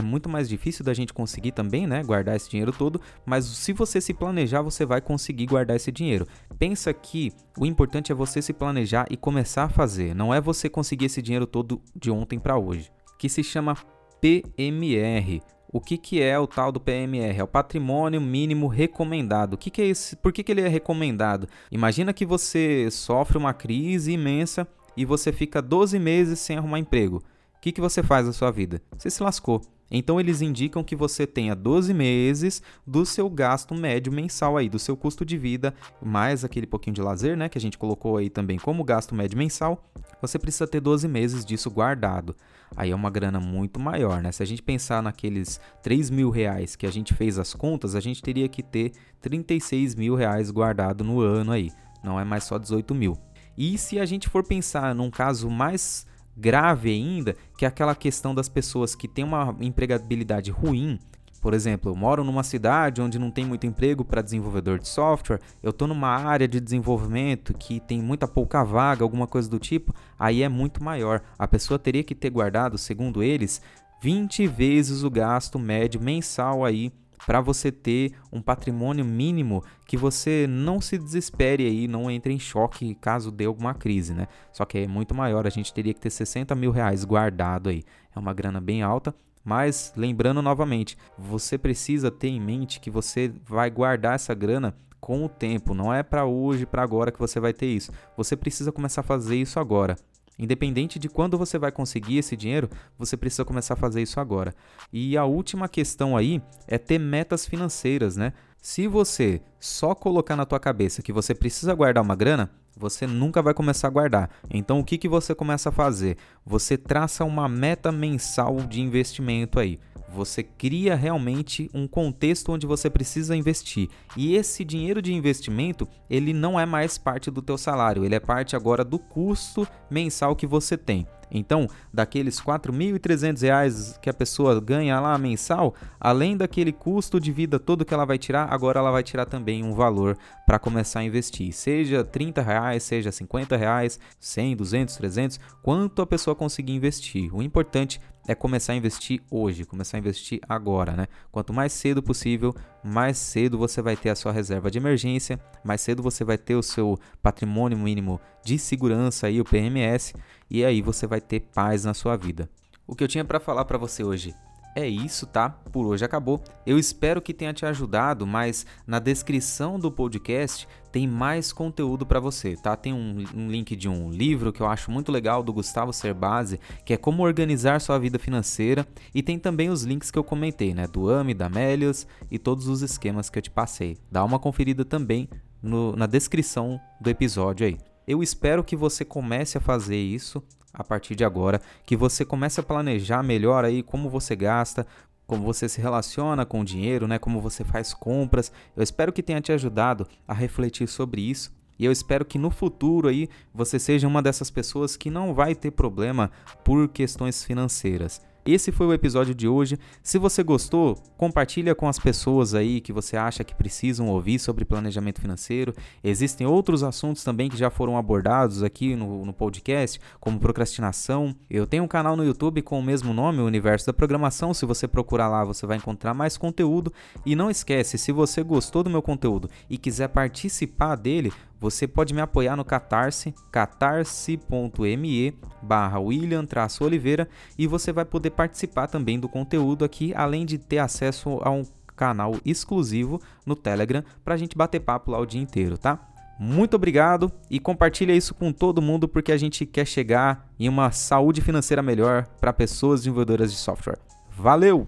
muito 0.00 0.28
mais 0.28 0.48
difícil 0.48 0.84
da 0.84 0.94
gente 0.94 1.12
conseguir 1.12 1.50
também, 1.50 1.84
né? 1.84 2.00
Guardar 2.04 2.36
esse 2.36 2.48
dinheiro 2.48 2.70
todo, 2.70 3.00
mas 3.26 3.44
se 3.44 3.72
você 3.72 4.00
se 4.00 4.14
planejar, 4.14 4.62
você 4.62 4.86
vai 4.86 5.00
conseguir 5.00 5.46
guardar 5.46 5.74
esse 5.74 5.90
dinheiro. 5.90 6.28
Pensa 6.56 6.94
que 6.94 7.32
o 7.58 7.66
importante 7.66 8.12
é 8.12 8.14
você 8.14 8.40
se 8.40 8.52
planejar 8.52 9.08
e 9.10 9.16
começar 9.16 9.64
a 9.64 9.68
fazer, 9.68 10.14
não 10.14 10.32
é 10.32 10.40
você 10.40 10.68
conseguir 10.68 11.06
esse 11.06 11.20
dinheiro 11.20 11.44
todo 11.44 11.82
de 11.92 12.08
ontem 12.08 12.38
para 12.38 12.56
hoje, 12.56 12.88
que 13.18 13.28
se 13.28 13.42
chama 13.42 13.76
PMR. 14.20 15.42
O 15.72 15.80
que, 15.80 15.98
que 15.98 16.22
é 16.22 16.38
o 16.38 16.46
tal 16.46 16.70
do 16.70 16.78
PMR? 16.78 17.40
É 17.40 17.42
o 17.42 17.48
patrimônio 17.48 18.20
mínimo 18.20 18.68
recomendado. 18.68 19.54
O 19.54 19.58
que, 19.58 19.70
que 19.70 19.82
é 19.82 19.86
esse? 19.86 20.14
Por 20.14 20.32
que, 20.32 20.44
que 20.44 20.52
ele 20.52 20.60
é 20.60 20.68
recomendado? 20.68 21.48
Imagina 21.68 22.12
que 22.12 22.24
você 22.24 22.88
sofre 22.92 23.36
uma 23.36 23.52
crise 23.52 24.12
imensa 24.12 24.68
e 24.96 25.04
você 25.04 25.32
fica 25.32 25.60
12 25.60 25.98
meses 25.98 26.38
sem 26.38 26.56
arrumar 26.56 26.78
emprego. 26.78 27.16
O 27.56 27.60
que, 27.60 27.72
que 27.72 27.80
você 27.80 28.04
faz 28.04 28.24
na 28.24 28.32
sua 28.32 28.52
vida? 28.52 28.80
Você 28.96 29.10
se 29.10 29.20
lascou. 29.20 29.60
Então 29.90 30.20
eles 30.20 30.40
indicam 30.40 30.84
que 30.84 30.94
você 30.94 31.26
tenha 31.26 31.54
12 31.54 31.92
meses 31.92 32.62
do 32.86 33.04
seu 33.04 33.28
gasto 33.28 33.74
médio 33.74 34.12
mensal 34.12 34.56
aí, 34.56 34.68
do 34.68 34.78
seu 34.78 34.96
custo 34.96 35.24
de 35.24 35.36
vida, 35.36 35.74
mais 36.00 36.44
aquele 36.44 36.66
pouquinho 36.66 36.94
de 36.94 37.02
lazer, 37.02 37.36
né, 37.36 37.48
que 37.48 37.58
a 37.58 37.60
gente 37.60 37.76
colocou 37.76 38.16
aí 38.16 38.30
também 38.30 38.58
como 38.58 38.84
gasto 38.84 39.14
médio 39.14 39.36
mensal. 39.36 39.90
Você 40.20 40.38
precisa 40.38 40.66
ter 40.66 40.80
12 40.80 41.08
meses 41.08 41.44
disso 41.44 41.70
guardado. 41.70 42.36
Aí 42.76 42.90
é 42.90 42.94
uma 42.94 43.10
grana 43.10 43.40
muito 43.40 43.80
maior, 43.80 44.22
né? 44.22 44.30
Se 44.30 44.42
a 44.42 44.46
gente 44.46 44.62
pensar 44.62 45.02
naqueles 45.02 45.60
3 45.82 46.08
mil 46.08 46.30
reais 46.30 46.76
que 46.76 46.86
a 46.86 46.90
gente 46.90 47.14
fez 47.14 47.38
as 47.38 47.52
contas, 47.52 47.96
a 47.96 48.00
gente 48.00 48.22
teria 48.22 48.48
que 48.48 48.62
ter 48.62 48.92
36 49.20 49.96
mil 49.96 50.14
reais 50.14 50.50
guardado 50.50 51.02
no 51.02 51.20
ano 51.20 51.50
aí. 51.50 51.72
Não 52.04 52.18
é 52.18 52.24
mais 52.24 52.44
só 52.44 52.58
18 52.58 52.94
mil. 52.94 53.18
E 53.58 53.76
se 53.76 53.98
a 53.98 54.06
gente 54.06 54.28
for 54.28 54.44
pensar 54.44 54.94
num 54.94 55.10
caso 55.10 55.50
mais 55.50 56.06
grave 56.40 56.90
ainda, 56.90 57.36
que 57.56 57.64
é 57.64 57.68
aquela 57.68 57.94
questão 57.94 58.34
das 58.34 58.48
pessoas 58.48 58.94
que 58.94 59.06
têm 59.06 59.24
uma 59.24 59.54
empregabilidade 59.60 60.50
ruim. 60.50 60.98
Por 61.40 61.54
exemplo, 61.54 61.90
eu 61.90 61.96
moro 61.96 62.24
numa 62.24 62.42
cidade 62.42 63.00
onde 63.00 63.18
não 63.18 63.30
tem 63.30 63.46
muito 63.46 63.66
emprego 63.66 64.04
para 64.04 64.20
desenvolvedor 64.20 64.78
de 64.78 64.88
software, 64.88 65.40
eu 65.62 65.70
estou 65.70 65.88
numa 65.88 66.08
área 66.08 66.46
de 66.46 66.60
desenvolvimento 66.60 67.54
que 67.54 67.80
tem 67.80 68.02
muita 68.02 68.28
pouca 68.28 68.62
vaga, 68.62 69.02
alguma 69.02 69.26
coisa 69.26 69.48
do 69.48 69.58
tipo, 69.58 69.94
aí 70.18 70.42
é 70.42 70.48
muito 70.48 70.82
maior. 70.82 71.22
A 71.38 71.48
pessoa 71.48 71.78
teria 71.78 72.04
que 72.04 72.14
ter 72.14 72.28
guardado, 72.30 72.76
segundo 72.76 73.22
eles, 73.22 73.62
20 74.02 74.46
vezes 74.46 75.02
o 75.02 75.10
gasto 75.10 75.58
médio 75.58 76.00
mensal 76.00 76.64
aí 76.64 76.92
para 77.30 77.40
você 77.40 77.70
ter 77.70 78.14
um 78.32 78.42
patrimônio 78.42 79.04
mínimo 79.04 79.62
que 79.86 79.96
você 79.96 80.48
não 80.48 80.80
se 80.80 80.98
desespere 80.98 81.64
aí, 81.64 81.86
não 81.86 82.10
entre 82.10 82.34
em 82.34 82.40
choque 82.40 82.92
caso 82.96 83.30
dê 83.30 83.44
alguma 83.44 83.72
crise, 83.72 84.12
né? 84.12 84.26
Só 84.52 84.64
que 84.64 84.78
é 84.78 84.88
muito 84.88 85.14
maior, 85.14 85.46
a 85.46 85.50
gente 85.50 85.72
teria 85.72 85.94
que 85.94 86.00
ter 86.00 86.10
60 86.10 86.56
mil 86.56 86.72
reais 86.72 87.04
guardado 87.04 87.68
aí. 87.68 87.84
É 88.12 88.18
uma 88.18 88.34
grana 88.34 88.60
bem 88.60 88.82
alta. 88.82 89.14
Mas 89.44 89.92
lembrando 89.96 90.42
novamente, 90.42 90.98
você 91.16 91.56
precisa 91.56 92.10
ter 92.10 92.26
em 92.26 92.40
mente 92.40 92.80
que 92.80 92.90
você 92.90 93.32
vai 93.44 93.70
guardar 93.70 94.16
essa 94.16 94.34
grana 94.34 94.74
com 95.00 95.24
o 95.24 95.28
tempo, 95.28 95.72
não 95.72 95.94
é 95.94 96.02
para 96.02 96.24
hoje, 96.24 96.66
para 96.66 96.82
agora 96.82 97.12
que 97.12 97.18
você 97.20 97.38
vai 97.38 97.52
ter 97.52 97.66
isso. 97.66 97.92
Você 98.16 98.36
precisa 98.36 98.72
começar 98.72 99.02
a 99.02 99.04
fazer 99.04 99.36
isso 99.36 99.60
agora. 99.60 99.96
Independente 100.40 100.98
de 100.98 101.06
quando 101.06 101.36
você 101.36 101.58
vai 101.58 101.70
conseguir 101.70 102.16
esse 102.16 102.34
dinheiro, 102.34 102.70
você 102.98 103.14
precisa 103.14 103.44
começar 103.44 103.74
a 103.74 103.76
fazer 103.76 104.00
isso 104.00 104.18
agora. 104.18 104.54
E 104.90 105.14
a 105.14 105.24
última 105.26 105.68
questão 105.68 106.16
aí 106.16 106.40
é 106.66 106.78
ter 106.78 106.98
metas 106.98 107.44
financeiras, 107.44 108.16
né? 108.16 108.32
Se 108.56 108.86
você 108.88 109.42
só 109.58 109.94
colocar 109.94 110.36
na 110.36 110.46
tua 110.46 110.58
cabeça 110.58 111.02
que 111.02 111.12
você 111.12 111.34
precisa 111.34 111.74
guardar 111.74 112.02
uma 112.02 112.16
grana, 112.16 112.50
você 112.76 113.06
nunca 113.06 113.42
vai 113.42 113.54
começar 113.54 113.88
a 113.88 113.90
guardar. 113.90 114.30
Então 114.50 114.78
o 114.78 114.84
que, 114.84 114.98
que 114.98 115.08
você 115.08 115.34
começa 115.34 115.68
a 115.68 115.72
fazer? 115.72 116.16
Você 116.44 116.76
traça 116.76 117.24
uma 117.24 117.48
meta 117.48 117.92
mensal 117.92 118.56
de 118.56 118.80
investimento 118.80 119.58
aí. 119.58 119.78
Você 120.12 120.42
cria 120.42 120.96
realmente 120.96 121.70
um 121.72 121.86
contexto 121.86 122.52
onde 122.52 122.66
você 122.66 122.90
precisa 122.90 123.36
investir. 123.36 123.88
E 124.16 124.34
esse 124.34 124.64
dinheiro 124.64 125.00
de 125.00 125.12
investimento, 125.14 125.86
ele 126.08 126.32
não 126.32 126.58
é 126.58 126.66
mais 126.66 126.98
parte 126.98 127.30
do 127.30 127.40
teu 127.40 127.56
salário, 127.56 128.04
ele 128.04 128.16
é 128.16 128.20
parte 128.20 128.56
agora 128.56 128.84
do 128.84 128.98
custo 128.98 129.66
mensal 129.88 130.34
que 130.34 130.46
você 130.46 130.76
tem. 130.76 131.06
Então, 131.30 131.68
daqueles 131.92 132.38
R$ 132.38 132.46
4.300 132.46 133.98
que 134.00 134.10
a 134.10 134.14
pessoa 134.14 134.60
ganha 134.60 134.98
lá 135.00 135.16
mensal, 135.16 135.74
além 136.00 136.36
daquele 136.36 136.72
custo 136.72 137.20
de 137.20 137.30
vida 137.30 137.58
todo 137.58 137.84
que 137.84 137.94
ela 137.94 138.04
vai 138.04 138.18
tirar, 138.18 138.52
agora 138.52 138.80
ela 138.80 138.90
vai 138.90 139.02
tirar 139.02 139.26
também 139.26 139.64
um 139.64 139.72
valor 139.72 140.16
para 140.46 140.58
começar 140.58 141.00
a 141.00 141.04
investir. 141.04 141.52
Seja 141.52 142.02
30 142.02 142.42
reais, 142.42 142.82
seja 142.82 143.12
50 143.12 143.56
reais, 143.56 143.98
100, 144.18 144.56
200, 144.56 144.96
300, 144.96 145.40
quanto 145.62 146.02
a 146.02 146.06
pessoa 146.06 146.34
conseguir 146.34 146.72
investir. 146.72 147.34
O 147.34 147.42
importante 147.42 148.00
é 148.28 148.34
começar 148.34 148.74
a 148.74 148.76
investir 148.76 149.22
hoje, 149.30 149.64
começar 149.64 149.96
a 149.96 150.00
investir 150.00 150.40
agora, 150.48 150.92
né? 150.92 151.06
Quanto 151.32 151.52
mais 151.52 151.72
cedo 151.72 152.02
possível, 152.02 152.54
mais 152.82 153.18
cedo 153.18 153.58
você 153.58 153.80
vai 153.82 153.96
ter 153.96 154.10
a 154.10 154.14
sua 154.14 154.32
reserva 154.32 154.70
de 154.70 154.78
emergência, 154.78 155.40
mais 155.64 155.80
cedo 155.80 156.02
você 156.02 156.22
vai 156.22 156.38
ter 156.38 156.54
o 156.54 156.62
seu 156.62 156.98
patrimônio 157.22 157.78
mínimo 157.78 158.20
de 158.44 158.58
segurança 158.58 159.26
aí, 159.26 159.40
o 159.40 159.44
PMS, 159.44 160.14
e 160.50 160.64
aí 160.64 160.82
você 160.82 161.06
vai 161.06 161.20
ter 161.20 161.40
paz 161.54 161.84
na 161.84 161.94
sua 161.94 162.16
vida. 162.16 162.48
O 162.86 162.94
que 162.94 163.04
eu 163.04 163.08
tinha 163.08 163.24
para 163.24 163.38
falar 163.38 163.64
para 163.64 163.78
você 163.78 164.02
hoje 164.02 164.34
é 164.74 164.88
isso, 164.88 165.26
tá? 165.26 165.50
Por 165.50 165.86
hoje 165.86 166.04
acabou. 166.04 166.42
Eu 166.64 166.78
espero 166.78 167.20
que 167.20 167.34
tenha 167.34 167.52
te 167.52 167.66
ajudado, 167.66 168.26
mas 168.26 168.64
na 168.86 168.98
descrição 168.98 169.78
do 169.78 169.90
podcast 169.90 170.68
tem 170.92 171.06
mais 171.06 171.52
conteúdo 171.52 172.06
para 172.06 172.20
você, 172.20 172.56
tá? 172.56 172.76
Tem 172.76 172.92
um, 172.92 173.24
um, 173.34 173.48
link 173.48 173.74
de 173.76 173.88
um 173.88 174.10
livro 174.10 174.52
que 174.52 174.60
eu 174.60 174.66
acho 174.66 174.90
muito 174.90 175.10
legal 175.10 175.42
do 175.42 175.52
Gustavo 175.52 175.92
Cerbasi, 175.92 176.60
que 176.84 176.92
é 176.92 176.96
como 176.96 177.22
organizar 177.22 177.80
sua 177.80 177.98
vida 177.98 178.18
financeira, 178.18 178.86
e 179.14 179.22
tem 179.22 179.38
também 179.38 179.70
os 179.70 179.82
links 179.82 180.10
que 180.10 180.18
eu 180.18 180.24
comentei, 180.24 180.72
né? 180.72 180.86
Do 180.86 181.10
AMI, 181.10 181.34
da 181.34 181.48
Melius 181.48 182.06
e 182.30 182.38
todos 182.38 182.68
os 182.68 182.82
esquemas 182.82 183.28
que 183.28 183.38
eu 183.38 183.42
te 183.42 183.50
passei. 183.50 183.98
Dá 184.10 184.24
uma 184.24 184.38
conferida 184.38 184.84
também 184.84 185.28
no, 185.62 185.94
na 185.96 186.06
descrição 186.06 186.80
do 187.00 187.10
episódio 187.10 187.66
aí. 187.66 187.89
Eu 188.10 188.24
espero 188.24 188.64
que 188.64 188.74
você 188.74 189.04
comece 189.04 189.56
a 189.56 189.60
fazer 189.60 189.96
isso 189.96 190.42
a 190.74 190.82
partir 190.82 191.14
de 191.14 191.24
agora, 191.24 191.62
que 191.86 191.96
você 191.96 192.24
comece 192.24 192.58
a 192.58 192.62
planejar 192.62 193.22
melhor 193.22 193.64
aí 193.64 193.84
como 193.84 194.10
você 194.10 194.34
gasta, 194.34 194.84
como 195.28 195.44
você 195.44 195.68
se 195.68 195.80
relaciona 195.80 196.44
com 196.44 196.60
o 196.60 196.64
dinheiro, 196.64 197.06
né, 197.06 197.20
como 197.20 197.40
você 197.40 197.62
faz 197.62 197.94
compras. 197.94 198.50
Eu 198.74 198.82
espero 198.82 199.12
que 199.12 199.22
tenha 199.22 199.40
te 199.40 199.52
ajudado 199.52 200.08
a 200.26 200.34
refletir 200.34 200.88
sobre 200.88 201.20
isso. 201.20 201.52
E 201.78 201.84
eu 201.84 201.92
espero 201.92 202.24
que 202.24 202.36
no 202.36 202.50
futuro 202.50 203.06
aí 203.06 203.28
você 203.54 203.78
seja 203.78 204.08
uma 204.08 204.20
dessas 204.20 204.50
pessoas 204.50 204.96
que 204.96 205.08
não 205.08 205.32
vai 205.32 205.54
ter 205.54 205.70
problema 205.70 206.32
por 206.64 206.88
questões 206.88 207.44
financeiras. 207.44 208.20
Esse 208.52 208.72
foi 208.72 208.88
o 208.88 208.92
episódio 208.92 209.32
de 209.32 209.46
hoje. 209.46 209.78
Se 210.02 210.18
você 210.18 210.42
gostou, 210.42 210.96
compartilha 211.16 211.72
com 211.72 211.86
as 211.86 212.00
pessoas 212.00 212.52
aí 212.52 212.80
que 212.80 212.92
você 212.92 213.16
acha 213.16 213.44
que 213.44 213.54
precisam 213.54 214.08
ouvir 214.08 214.40
sobre 214.40 214.64
planejamento 214.64 215.20
financeiro. 215.20 215.72
Existem 216.02 216.48
outros 216.48 216.82
assuntos 216.82 217.22
também 217.22 217.48
que 217.48 217.56
já 217.56 217.70
foram 217.70 217.96
abordados 217.96 218.64
aqui 218.64 218.96
no, 218.96 219.24
no 219.24 219.32
podcast, 219.32 220.00
como 220.18 220.40
procrastinação. 220.40 221.32
Eu 221.48 221.64
tenho 221.64 221.84
um 221.84 221.88
canal 221.88 222.16
no 222.16 222.24
YouTube 222.24 222.60
com 222.62 222.78
o 222.78 222.82
mesmo 222.82 223.14
nome, 223.14 223.38
o 223.38 223.46
Universo 223.46 223.86
da 223.86 223.92
Programação. 223.92 224.52
Se 224.52 224.66
você 224.66 224.88
procurar 224.88 225.28
lá, 225.28 225.44
você 225.44 225.64
vai 225.64 225.76
encontrar 225.76 226.12
mais 226.12 226.36
conteúdo. 226.36 226.92
E 227.24 227.36
não 227.36 227.50
esquece, 227.50 227.98
se 227.98 228.10
você 228.10 228.42
gostou 228.42 228.82
do 228.82 228.90
meu 228.90 229.00
conteúdo 229.00 229.48
e 229.68 229.78
quiser 229.78 230.08
participar 230.08 230.96
dele, 230.96 231.32
você 231.60 231.86
pode 231.86 232.14
me 232.14 232.22
apoiar 232.22 232.56
no 232.56 232.64
Catarse, 232.64 233.34
catarse.me 233.52 235.34
barra 235.60 236.00
William-Oliveira 236.00 237.28
e 237.58 237.66
você 237.66 237.92
vai 237.92 238.06
poder 238.06 238.30
participar 238.30 238.86
também 238.86 239.20
do 239.20 239.28
conteúdo 239.28 239.84
aqui, 239.84 240.14
além 240.14 240.46
de 240.46 240.56
ter 240.56 240.78
acesso 240.78 241.38
a 241.42 241.50
um 241.50 241.62
canal 241.94 242.34
exclusivo 242.46 243.20
no 243.44 243.54
Telegram 243.54 244.02
para 244.24 244.34
a 244.34 244.36
gente 244.38 244.56
bater 244.56 244.80
papo 244.80 245.10
lá 245.10 245.18
o 245.18 245.26
dia 245.26 245.40
inteiro, 245.40 245.76
tá? 245.76 246.00
Muito 246.38 246.74
obrigado 246.74 247.30
e 247.50 247.60
compartilha 247.60 248.14
isso 248.14 248.32
com 248.32 248.50
todo 248.50 248.80
mundo 248.80 249.06
porque 249.06 249.30
a 249.30 249.36
gente 249.36 249.66
quer 249.66 249.86
chegar 249.86 250.48
em 250.58 250.70
uma 250.70 250.90
saúde 250.90 251.42
financeira 251.42 251.82
melhor 251.82 252.26
para 252.40 252.54
pessoas 252.54 253.00
desenvolvedoras 253.00 253.52
de 253.52 253.58
software. 253.58 253.98
Valeu! 254.30 254.86